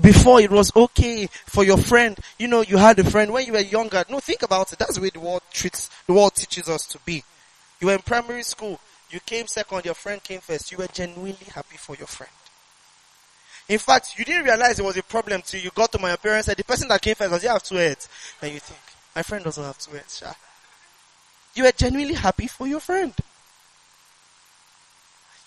[0.00, 3.52] Before it was okay for your friend, you know, you had a friend when you
[3.52, 4.04] were younger.
[4.10, 4.78] No, think about it.
[4.78, 7.24] That's the way the world treats, the world teaches us to be.
[7.80, 8.80] You were in primary school.
[9.10, 10.70] You came second, your friend came first.
[10.70, 12.30] You were genuinely happy for your friend.
[13.68, 16.46] In fact, you didn't realize it was a problem till you got to my parents
[16.46, 18.08] said the person that came first does he have two heads?
[18.40, 18.80] And you think,
[19.14, 20.32] my friend doesn't have two heads, Sha.
[21.54, 23.12] You were genuinely happy for your friend.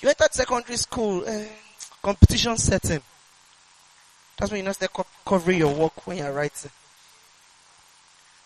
[0.01, 1.43] You entered secondary school, uh,
[2.01, 3.01] competition setting.
[4.37, 6.71] That's when you know start co- covering your work when you're writing.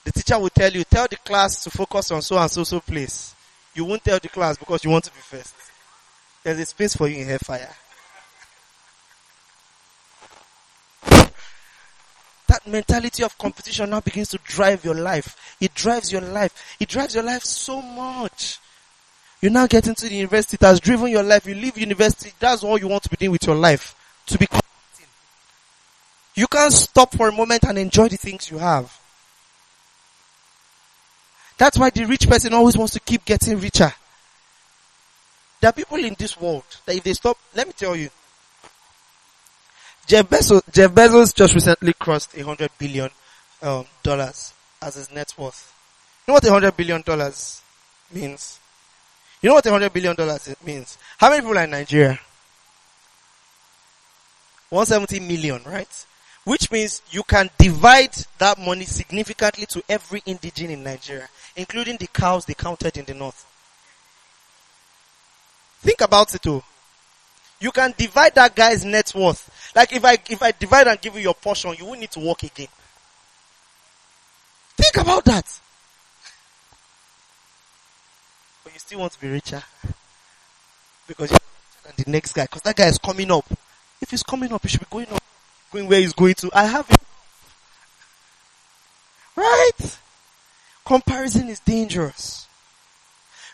[0.04, 2.80] The teacher will tell you, tell the class to focus on so and so so
[2.80, 3.34] place.
[3.74, 5.56] You won't tell the class because you want to be first.
[6.44, 7.74] There's a space for you in hellfire.
[12.56, 15.56] That mentality of competition now begins to drive your life.
[15.60, 16.78] It drives your life.
[16.80, 18.60] It drives your life so much.
[19.42, 21.46] You now get into the university, it has driven your life.
[21.46, 23.94] You leave university, that's all you want to be doing with your life.
[24.28, 25.12] To be competing.
[26.36, 28.98] You can't stop for a moment and enjoy the things you have.
[31.58, 33.94] That's why the rich person always wants to keep getting richer.
[35.62, 38.10] There are people in this world that if they stop, let me tell you,
[40.08, 43.10] Jeff Bezos, Jeff Bezos just recently crossed a hundred billion
[43.62, 45.74] um, dollars as his net worth.
[46.28, 47.62] You know what a hundred billion dollars
[48.14, 48.60] means?
[49.42, 50.98] You know what a hundred billion dollars means?
[51.18, 52.20] How many people are in Nigeria?
[54.70, 56.06] 170 million, right?
[56.44, 62.08] Which means you can divide that money significantly to every indigene in Nigeria, including the
[62.08, 63.46] cows they counted in the north.
[65.82, 66.64] Think about it too.
[67.60, 69.72] You can divide that guy's net worth.
[69.76, 72.20] Like if I, if I divide and give you your portion, you won't need to
[72.20, 72.68] work again.
[74.78, 75.60] Think about that.
[78.64, 79.64] But you still want to be richer.
[81.08, 82.44] Because you're richer than the next guy.
[82.44, 83.46] Because that guy is coming up.
[84.02, 85.24] If he's coming up, he should be going up.
[85.72, 86.50] Going where he's going to.
[86.54, 87.00] I have it.
[89.36, 89.98] Right?
[90.86, 92.48] Comparison is dangerous.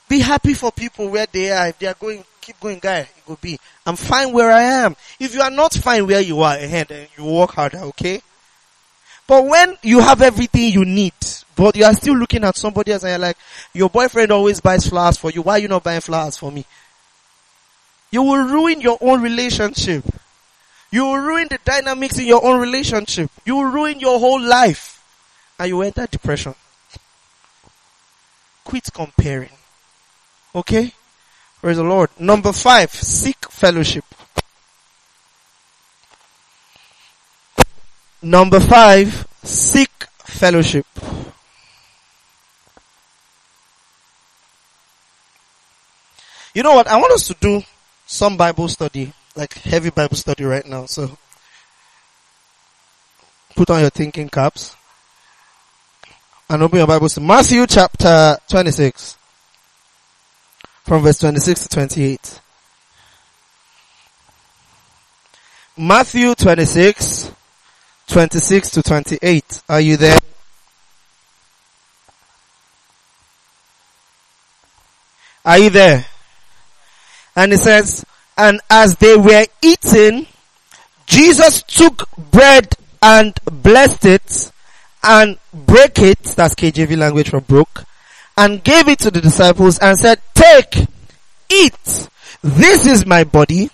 [0.09, 1.69] Be happy for people where they are.
[1.69, 2.99] If they are going, keep going, guy.
[2.99, 3.59] It will be.
[3.85, 4.95] I'm fine where I am.
[5.19, 8.21] If you are not fine where you are, ahead, then you work harder, okay?
[9.27, 11.13] But when you have everything you need,
[11.55, 13.37] but you are still looking at somebody else and you're like,
[13.73, 15.41] your boyfriend always buys flowers for you.
[15.41, 16.65] Why are you not buying flowers for me?
[18.11, 20.03] You will ruin your own relationship.
[20.91, 23.31] You will ruin the dynamics in your own relationship.
[23.45, 25.01] You will ruin your whole life.
[25.57, 26.55] And you enter depression.
[28.65, 29.49] Quit comparing.
[30.53, 30.91] Okay?
[31.61, 32.09] Praise the Lord.
[32.17, 34.03] Number five, seek fellowship.
[38.23, 39.91] Number five, seek
[40.23, 40.87] fellowship.
[46.55, 46.87] You know what?
[46.87, 47.61] I want us to do
[48.07, 50.87] some Bible study, like heavy Bible study right now.
[50.87, 51.15] So
[53.55, 54.75] put on your thinking caps
[56.49, 59.17] and open your Bibles to Matthew chapter 26
[60.83, 62.39] from verse 26 to 28.
[65.77, 67.31] Matthew 26
[68.07, 69.63] 26 to 28.
[69.69, 70.17] Are you there?
[75.45, 76.05] Are you there?
[77.35, 78.05] And it says,
[78.37, 80.27] and as they were eating,
[81.05, 84.51] Jesus took bread and blessed it
[85.03, 87.85] and break it, that's KJV language for broke,
[88.37, 90.87] and gave it to the disciples and said, take,
[91.49, 92.09] eat,
[92.41, 93.69] this is my body.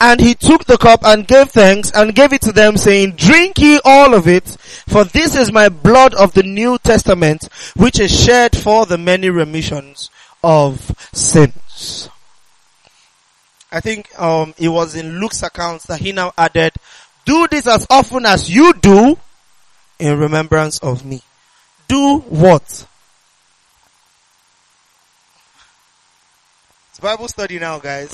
[0.00, 3.58] And he took the cup and gave thanks and gave it to them saying, drink
[3.58, 4.44] ye all of it,
[4.86, 9.30] for this is my blood of the New Testament, which is shed for the many
[9.30, 10.10] remissions
[10.42, 12.10] of sins.
[13.72, 16.72] I think um, it was in Luke's accounts that he now added,
[17.24, 19.16] do this as often as you do
[19.98, 21.22] in remembrance of me.
[21.88, 22.86] Do what?
[27.04, 28.10] Bible study now, guys.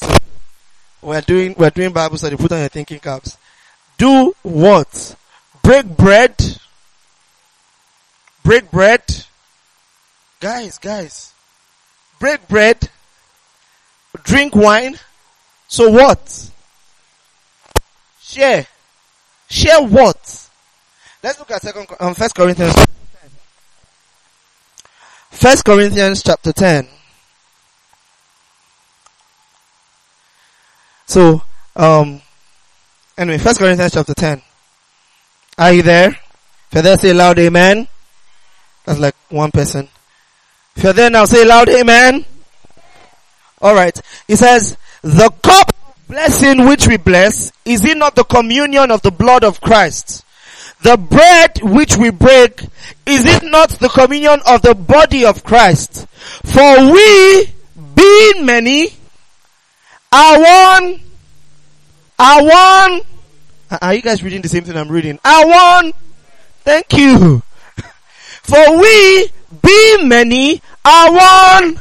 [1.01, 2.35] We're doing, we're doing Bible study.
[2.35, 3.39] Put on your thinking caps.
[3.97, 5.15] Do what?
[5.63, 6.35] Break bread.
[8.43, 9.01] Break bread.
[10.41, 11.33] Guys, guys.
[12.19, 12.91] Break bread.
[14.25, 14.97] Drink wine.
[15.69, 16.51] So what?
[18.21, 18.67] Share.
[19.49, 20.49] Share what?
[21.23, 22.75] Let's look at second, um, first Corinthians.
[25.31, 26.89] First Corinthians chapter 10.
[31.11, 31.43] So,
[31.75, 32.23] um,
[33.19, 34.41] anyway, First Corinthians chapter 10.
[35.59, 36.11] Are you there?
[36.11, 37.89] If you're there, say loud amen.
[38.85, 39.89] That's like one person.
[40.77, 42.25] If you're there now, say loud amen.
[43.61, 44.01] Alright.
[44.29, 49.03] He says, the cup of blessing which we bless, is it not the communion of
[49.03, 50.25] the blood of Christ?
[50.83, 52.63] The bread which we break,
[53.05, 56.07] is it not the communion of the body of Christ?
[56.45, 57.51] For we,
[57.97, 59.00] being many,
[60.13, 61.01] are one.
[62.19, 63.01] Are one.
[63.81, 65.19] Are you guys reading the same thing I'm reading?
[65.25, 65.93] Are one.
[66.65, 67.43] Thank you.
[68.43, 69.29] For we,
[69.63, 71.81] be many, are one.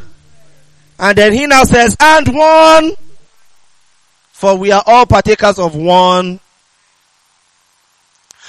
[1.00, 2.94] And then he now says, and one.
[4.32, 6.40] For we are all partakers of one.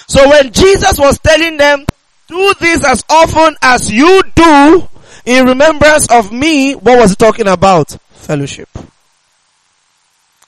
[0.07, 1.87] So when Jesus was telling them,
[2.27, 4.89] do this as often as you do
[5.25, 7.97] in remembrance of me, what was he talking about?
[8.13, 8.69] Fellowship.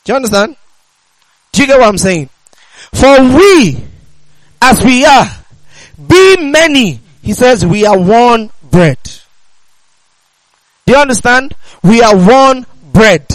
[0.05, 0.57] Do you understand?
[1.53, 2.29] Do you get what I'm saying?
[2.93, 3.79] For we,
[4.61, 5.27] as we are,
[6.09, 8.99] be many, he says we are one bread.
[10.87, 11.55] Do you understand?
[11.83, 13.27] We are one bread,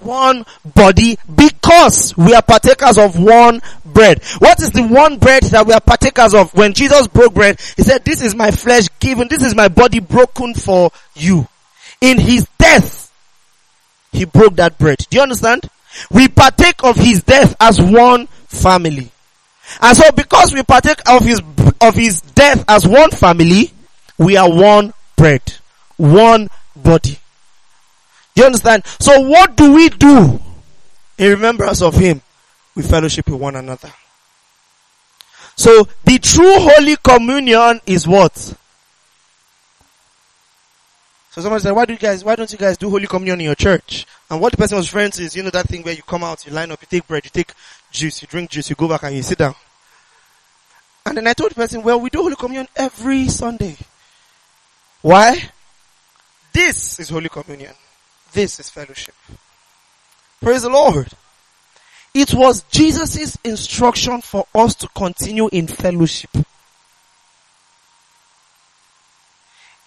[0.00, 4.22] one body because we are partakers of one bread.
[4.38, 6.54] What is the one bread that we are partakers of?
[6.54, 10.00] When Jesus broke bread, he said, this is my flesh given, this is my body
[10.00, 11.46] broken for you.
[12.00, 13.12] In his death,
[14.12, 14.98] he broke that bread.
[15.10, 15.68] Do you understand?
[16.10, 19.10] We partake of his death as one family.
[19.80, 21.42] And so because we partake of his,
[21.80, 23.72] of his death as one family,
[24.16, 25.42] we are one bread.
[25.98, 27.18] one body.
[28.34, 28.84] Do you understand?
[29.00, 30.40] So what do we do
[31.18, 32.22] in remembrance of him?
[32.74, 33.92] We fellowship with one another.
[35.56, 38.36] So the true Holy Communion is what?
[41.30, 43.46] So somebody said, why do you guys, why don't you guys do Holy Communion in
[43.46, 44.06] your church?
[44.30, 46.22] And what the person was referring to is, you know, that thing where you come
[46.22, 47.52] out, you line up, you take bread, you take
[47.90, 49.54] juice, you drink juice, you go back and you sit down.
[51.06, 53.76] And then I told the person, well, we do Holy Communion every Sunday.
[55.00, 55.50] Why?
[56.52, 57.72] This is Holy Communion.
[58.32, 59.14] This is fellowship.
[60.40, 61.08] Praise the Lord.
[62.12, 66.30] It was Jesus' instruction for us to continue in fellowship.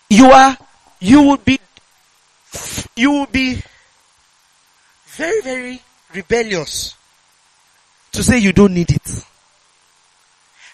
[0.10, 0.58] You are,
[1.00, 1.60] you would be,
[2.96, 3.62] you would be
[5.22, 5.82] very, very
[6.16, 6.96] rebellious
[8.12, 9.26] to say you don't need it.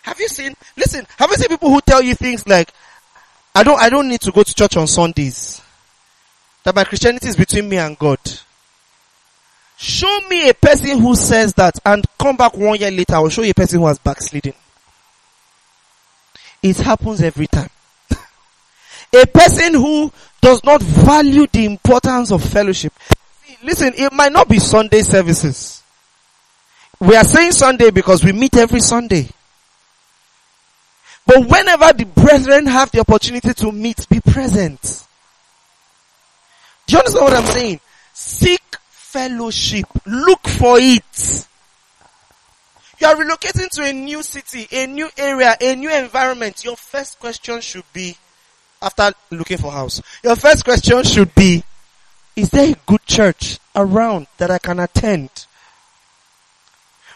[0.04, 2.72] Have you seen, listen, have you seen people who tell you things like,
[3.54, 5.62] I don't, I don't need to go to church on Sundays.
[6.64, 8.20] That my Christianity is between me and God.
[9.78, 13.30] Show me a person who says that and come back one year later, I will
[13.30, 14.54] show you a person who has backslidden.
[16.64, 17.70] It happens every time.
[19.14, 22.94] a person who does not value the importance of fellowship.
[23.64, 25.82] Listen, it might not be Sunday services.
[27.00, 29.30] We are saying Sunday because we meet every Sunday.
[31.26, 35.04] But whenever the brethren have the opportunity to meet, be present.
[36.86, 37.80] Do you understand what I'm saying?
[38.14, 39.86] Seek fellowship.
[40.06, 41.48] Look for it.
[43.00, 46.64] You are relocating to a new city, a new area, a new environment.
[46.64, 48.16] Your first question should be,
[48.82, 51.64] after looking for house, your first question should be,
[52.38, 55.30] is there a good church around that I can attend?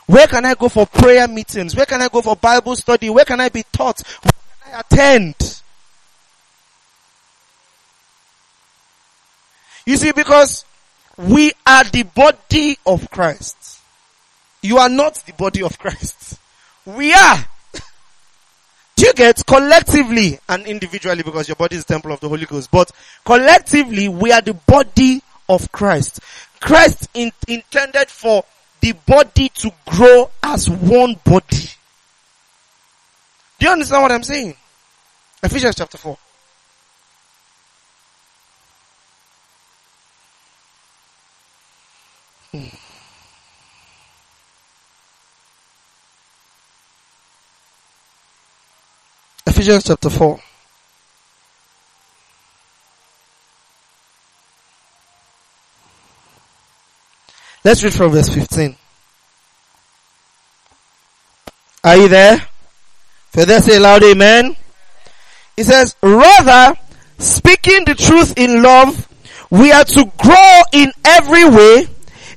[0.07, 1.76] Where can I go for prayer meetings?
[1.76, 3.09] Where can I go for Bible study?
[3.09, 4.01] Where can I be taught?
[4.24, 5.61] Where can I attend?
[9.86, 10.65] You see, because
[11.17, 13.80] we are the body of Christ.
[14.63, 16.39] You are not the body of Christ.
[16.84, 17.45] We are.
[19.02, 22.70] You get collectively and individually because your body is the temple of the Holy Ghost,
[22.70, 22.91] but
[23.26, 26.20] collectively we are the body of Christ.
[26.60, 28.45] Christ in, intended for
[28.80, 31.68] the body to grow as one body.
[33.58, 34.56] Do you understand what I'm saying?
[35.41, 36.16] Ephesians chapter 4.
[49.62, 50.39] Ephesians chapter 4.
[57.64, 58.76] Let's read from verse 15.
[61.84, 62.39] Are you there?
[63.34, 64.55] For they say loud amen.
[65.55, 66.76] He says, rather,
[67.20, 69.07] speaking the truth in love,
[69.51, 71.86] we are to grow in every way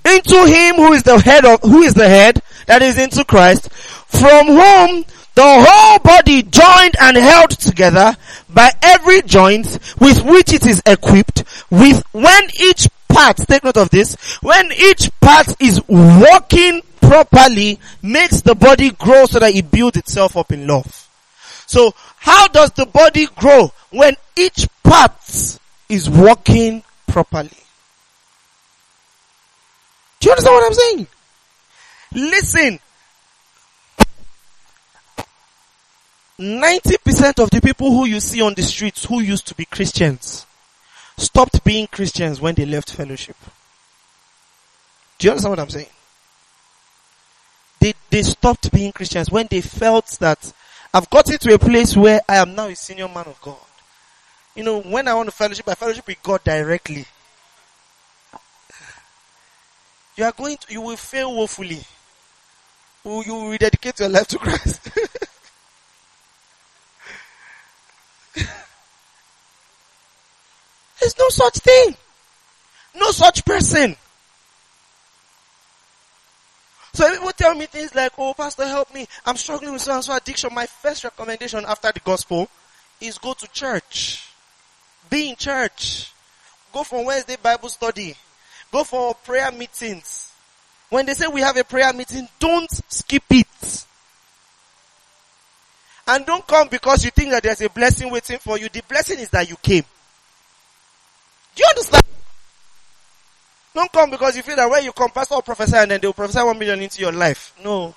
[0.04, 3.72] into him who is the head of, who is the head, that is into Christ,
[3.72, 8.16] from whom the whole body joined and held together
[8.48, 13.90] by every joint with which it is equipped, with when each part, take note of
[13.90, 19.96] this, when each part is working properly, makes the body grow so that it builds
[19.96, 21.08] itself up in love.
[21.66, 23.72] So how does the body grow?
[23.90, 25.58] When each part
[25.88, 27.50] is working properly.
[30.20, 31.06] Do you understand what I'm saying?
[32.12, 32.78] Listen.
[36.38, 40.46] 90% of the people who you see on the streets who used to be Christians
[41.16, 43.36] stopped being Christians when they left fellowship.
[45.18, 45.86] Do you understand what I'm saying?
[47.78, 50.52] They, they stopped being Christians when they felt that
[50.92, 53.56] I've gotten to a place where I am now a senior man of God.
[54.56, 57.04] You know, when I want to fellowship, I fellowship with God directly.
[60.16, 61.82] You are going to, you will fail woefully.
[63.04, 64.88] You will rededicate your life to Christ.
[71.04, 71.94] There's no such thing.
[72.94, 73.94] No such person.
[76.94, 79.06] So people tell me things like, oh, pastor, help me.
[79.26, 80.54] I'm struggling with so and so addiction.
[80.54, 82.48] My first recommendation after the gospel
[83.02, 84.26] is go to church.
[85.10, 86.10] Be in church.
[86.72, 88.16] Go for Wednesday Bible study.
[88.72, 90.32] Go for prayer meetings.
[90.88, 93.86] When they say we have a prayer meeting, don't skip it.
[96.06, 98.70] And don't come because you think that there's a blessing waiting for you.
[98.70, 99.84] The blessing is that you came.
[101.54, 102.04] Do you understand?
[103.74, 106.06] Don't come because you feel that when you come, pastor will prophesy and then they
[106.06, 107.54] will prophesy one million into your life.
[107.62, 107.94] No.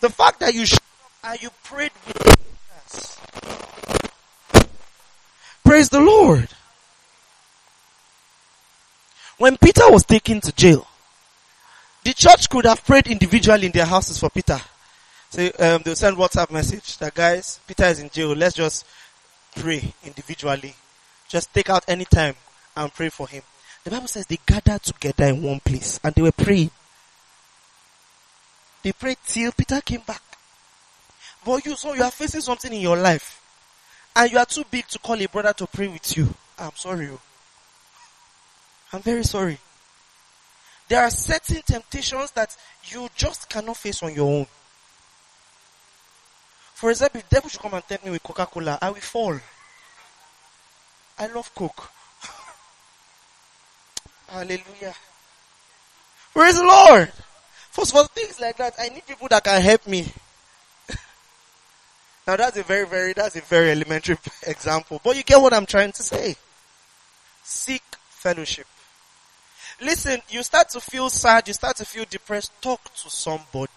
[0.00, 2.26] The fact that you showed up and you prayed with
[2.84, 3.18] us.
[5.64, 6.48] Praise the Lord.
[9.38, 10.86] When Peter was taken to jail,
[12.04, 14.60] the church could have prayed individually in their houses for Peter.
[15.30, 18.32] Say, um, they'll send WhatsApp message that guys, Peter is in jail.
[18.34, 18.84] Let's just
[19.54, 20.74] pray individually.
[21.30, 22.34] Just take out any time
[22.76, 23.42] and pray for him.
[23.84, 26.72] The Bible says they gathered together in one place and they were praying.
[28.82, 30.22] They prayed till Peter came back.
[31.44, 33.40] But you, so you are facing something in your life
[34.16, 36.34] and you are too big to call a brother to pray with you.
[36.58, 37.08] I'm sorry.
[37.08, 37.20] Oh.
[38.92, 39.58] I'm very sorry.
[40.88, 42.56] There are certain temptations that
[42.86, 44.46] you just cannot face on your own.
[46.74, 49.38] For example, if devil should come and tempt me with Coca-Cola, I will fall.
[51.20, 51.90] I love Coke.
[54.26, 54.94] Hallelujah.
[56.32, 57.12] Praise the Lord.
[57.70, 60.10] First of all, things like that, I need people that can help me.
[62.26, 64.16] now that's a very, very, that's a very elementary
[64.46, 64.98] example.
[65.04, 66.36] But you get what I'm trying to say.
[67.44, 68.66] Seek fellowship.
[69.78, 73.68] Listen, you start to feel sad, you start to feel depressed, talk to somebody.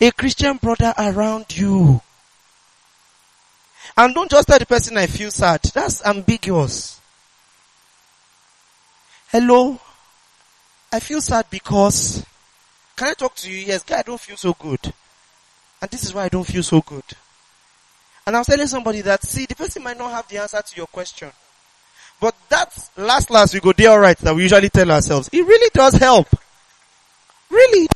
[0.00, 2.00] A Christian brother around you.
[3.96, 5.62] And don't just tell the person I feel sad.
[5.74, 7.00] That's ambiguous.
[9.28, 9.78] Hello?
[10.92, 12.24] I feel sad because,
[12.96, 13.58] can I talk to you?
[13.58, 14.92] Yes, God, I don't feel so good.
[15.82, 17.04] And this is why I don't feel so good.
[18.26, 20.76] And I was telling somebody that, see, the person might not have the answer to
[20.76, 21.30] your question.
[22.20, 25.28] But that last last we go there alright that we usually tell ourselves.
[25.32, 26.28] It really does help.
[27.48, 27.88] Really.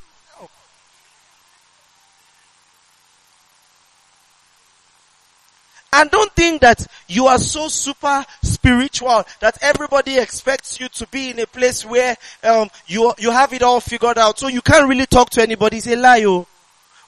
[5.95, 11.29] And don't think that you are so super spiritual that everybody expects you to be
[11.29, 14.89] in a place where um, you you have it all figured out, so you can't
[14.89, 15.77] really talk to anybody.
[15.77, 16.23] It's a lie.
[16.25, 16.47] Oh.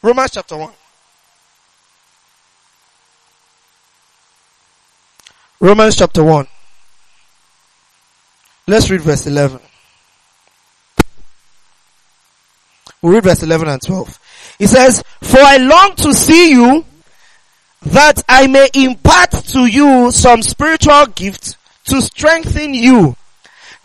[0.03, 0.73] Romans chapter one.
[5.59, 6.47] Romans chapter one.
[8.67, 9.59] Let's read verse 11.
[13.01, 14.19] We'll read verse 11 and 12.
[14.59, 16.85] He says, For I long to see you
[17.85, 23.15] that I may impart to you some spiritual gift to strengthen you.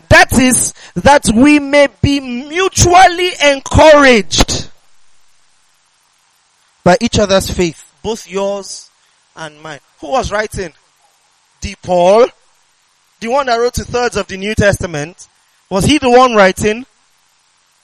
[0.09, 4.69] That is, that we may be mutually encouraged
[6.83, 8.89] by each other's faith, both yours
[9.35, 9.79] and mine.
[9.99, 10.73] Who was writing?
[11.61, 12.27] The Paul
[13.21, 15.27] the one that wrote two thirds of the New Testament,
[15.69, 16.87] was he the one writing?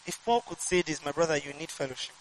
[0.08, 2.16] If Paul could say this, my brother, you need fellowship.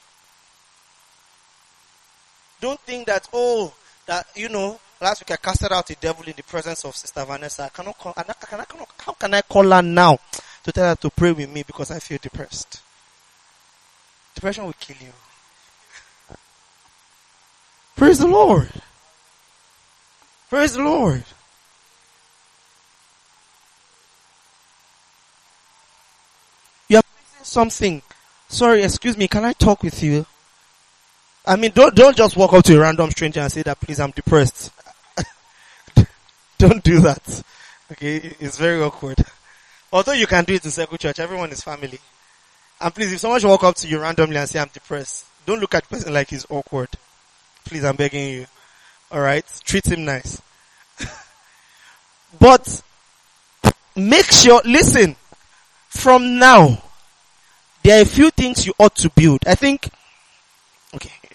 [2.60, 3.72] Don't think that, oh,
[4.06, 7.24] that, you know, last week I casted out the devil in the presence of Sister
[7.24, 7.64] Vanessa.
[7.64, 10.18] I cannot call, I cannot, how can I call her now
[10.62, 12.80] to tell her to pray with me because I feel depressed?
[14.34, 15.12] Depression will kill you.
[17.96, 18.68] Praise the Lord.
[20.50, 21.24] Praise the Lord.
[26.88, 28.02] You are facing something.
[28.48, 30.26] Sorry, excuse me, can I talk with you?
[31.46, 34.00] I mean, don't, don't just walk up to a random stranger and say that, please,
[34.00, 34.72] I'm depressed.
[36.58, 37.42] don't do that.
[37.92, 39.24] Okay, it's very awkward.
[39.92, 42.00] Although you can do it in circle church, everyone is family.
[42.80, 45.60] And please, if someone should walk up to you randomly and say, I'm depressed, don't
[45.60, 46.88] look at the person like he's awkward.
[47.64, 48.46] Please, I'm begging you.
[49.12, 49.46] Alright?
[49.64, 50.42] Treat him nice.
[52.40, 52.82] but,
[53.94, 55.14] make sure, listen,
[55.88, 56.82] from now,
[57.84, 59.42] there are a few things you ought to build.
[59.46, 59.88] I think,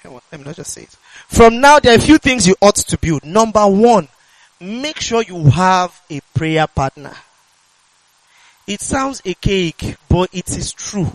[0.04, 0.96] let me not just say it.
[1.28, 3.24] From now, there are a few things you ought to build.
[3.24, 4.08] Number one,
[4.60, 7.14] make sure you have a prayer partner.
[8.68, 11.12] It sounds a cake, but it is true.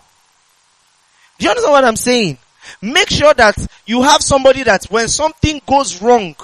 [1.38, 2.38] Do you understand what I'm saying?
[2.82, 3.56] Make sure that
[3.86, 6.34] you have somebody that when something goes wrong,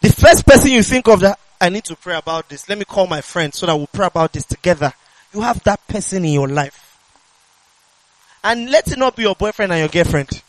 [0.00, 2.68] the first person you think of that, I need to pray about this.
[2.68, 4.92] Let me call my friend so that we'll pray about this together.
[5.32, 6.82] You have that person in your life.
[8.44, 10.42] And let it not be your boyfriend and your girlfriend.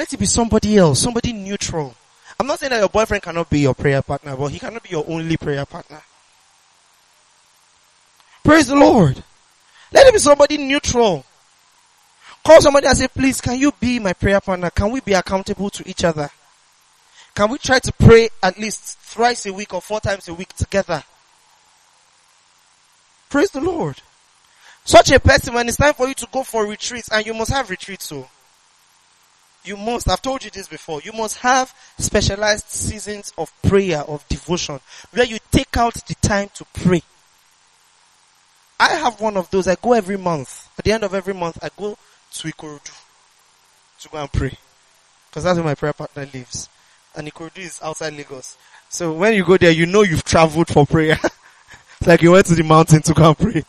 [0.00, 1.94] Let it be somebody else, somebody neutral.
[2.38, 4.88] I'm not saying that your boyfriend cannot be your prayer partner, but he cannot be
[4.88, 6.00] your only prayer partner.
[8.42, 9.22] Praise the Lord.
[9.92, 11.22] Let it be somebody neutral.
[12.42, 14.70] Call somebody and say, please, can you be my prayer partner?
[14.70, 16.30] Can we be accountable to each other?
[17.34, 20.54] Can we try to pray at least thrice a week or four times a week
[20.54, 21.04] together?
[23.28, 24.00] Praise the Lord.
[24.82, 27.52] Such a person, when it's time for you to go for retreats, and you must
[27.52, 28.26] have retreats, so
[29.64, 34.26] you must, I've told you this before, you must have specialized seasons of prayer, of
[34.28, 34.80] devotion,
[35.12, 37.02] where you take out the time to pray.
[38.78, 39.68] I have one of those.
[39.68, 40.68] I go every month.
[40.78, 41.98] At the end of every month, I go
[42.32, 42.98] to Ikorodu
[44.00, 44.56] to go and pray.
[45.28, 46.70] Because that's where my prayer partner lives.
[47.14, 48.56] And Ikorodu is outside Lagos.
[48.88, 51.18] So when you go there, you know you've traveled for prayer.
[51.22, 53.62] it's like you went to the mountain to come pray.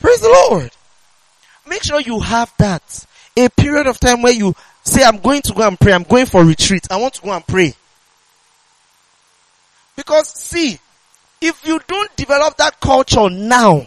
[0.00, 0.70] Praise the Lord.
[1.68, 3.06] Make sure you have that.
[3.40, 5.92] A period of time where you say, I'm going to go and pray.
[5.92, 6.86] I'm going for retreat.
[6.90, 7.74] I want to go and pray.
[9.96, 10.78] Because see,
[11.40, 13.86] if you don't develop that culture now,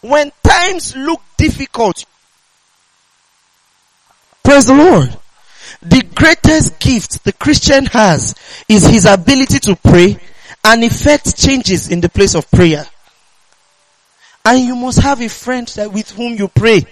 [0.00, 2.04] when times look difficult,
[4.42, 5.16] praise the Lord.
[5.82, 8.34] The greatest gift the Christian has
[8.68, 10.16] is his ability to pray
[10.64, 12.86] and effect changes in the place of prayer.
[14.44, 16.84] And you must have a friend that with whom you pray.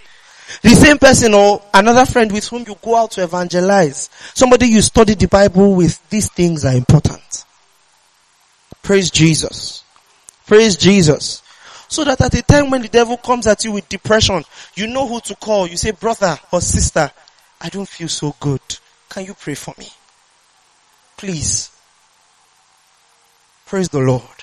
[0.62, 4.10] The same person or another friend with whom you go out to evangelize.
[4.34, 6.08] Somebody you study the Bible with.
[6.10, 7.44] These things are important.
[8.82, 9.84] Praise Jesus.
[10.46, 11.42] Praise Jesus.
[11.88, 14.44] So that at the time when the devil comes at you with depression,
[14.74, 15.66] you know who to call.
[15.66, 17.10] You say, brother or sister,
[17.60, 18.60] I don't feel so good.
[19.08, 19.88] Can you pray for me?
[21.16, 21.70] Please.
[23.66, 24.39] Praise the Lord.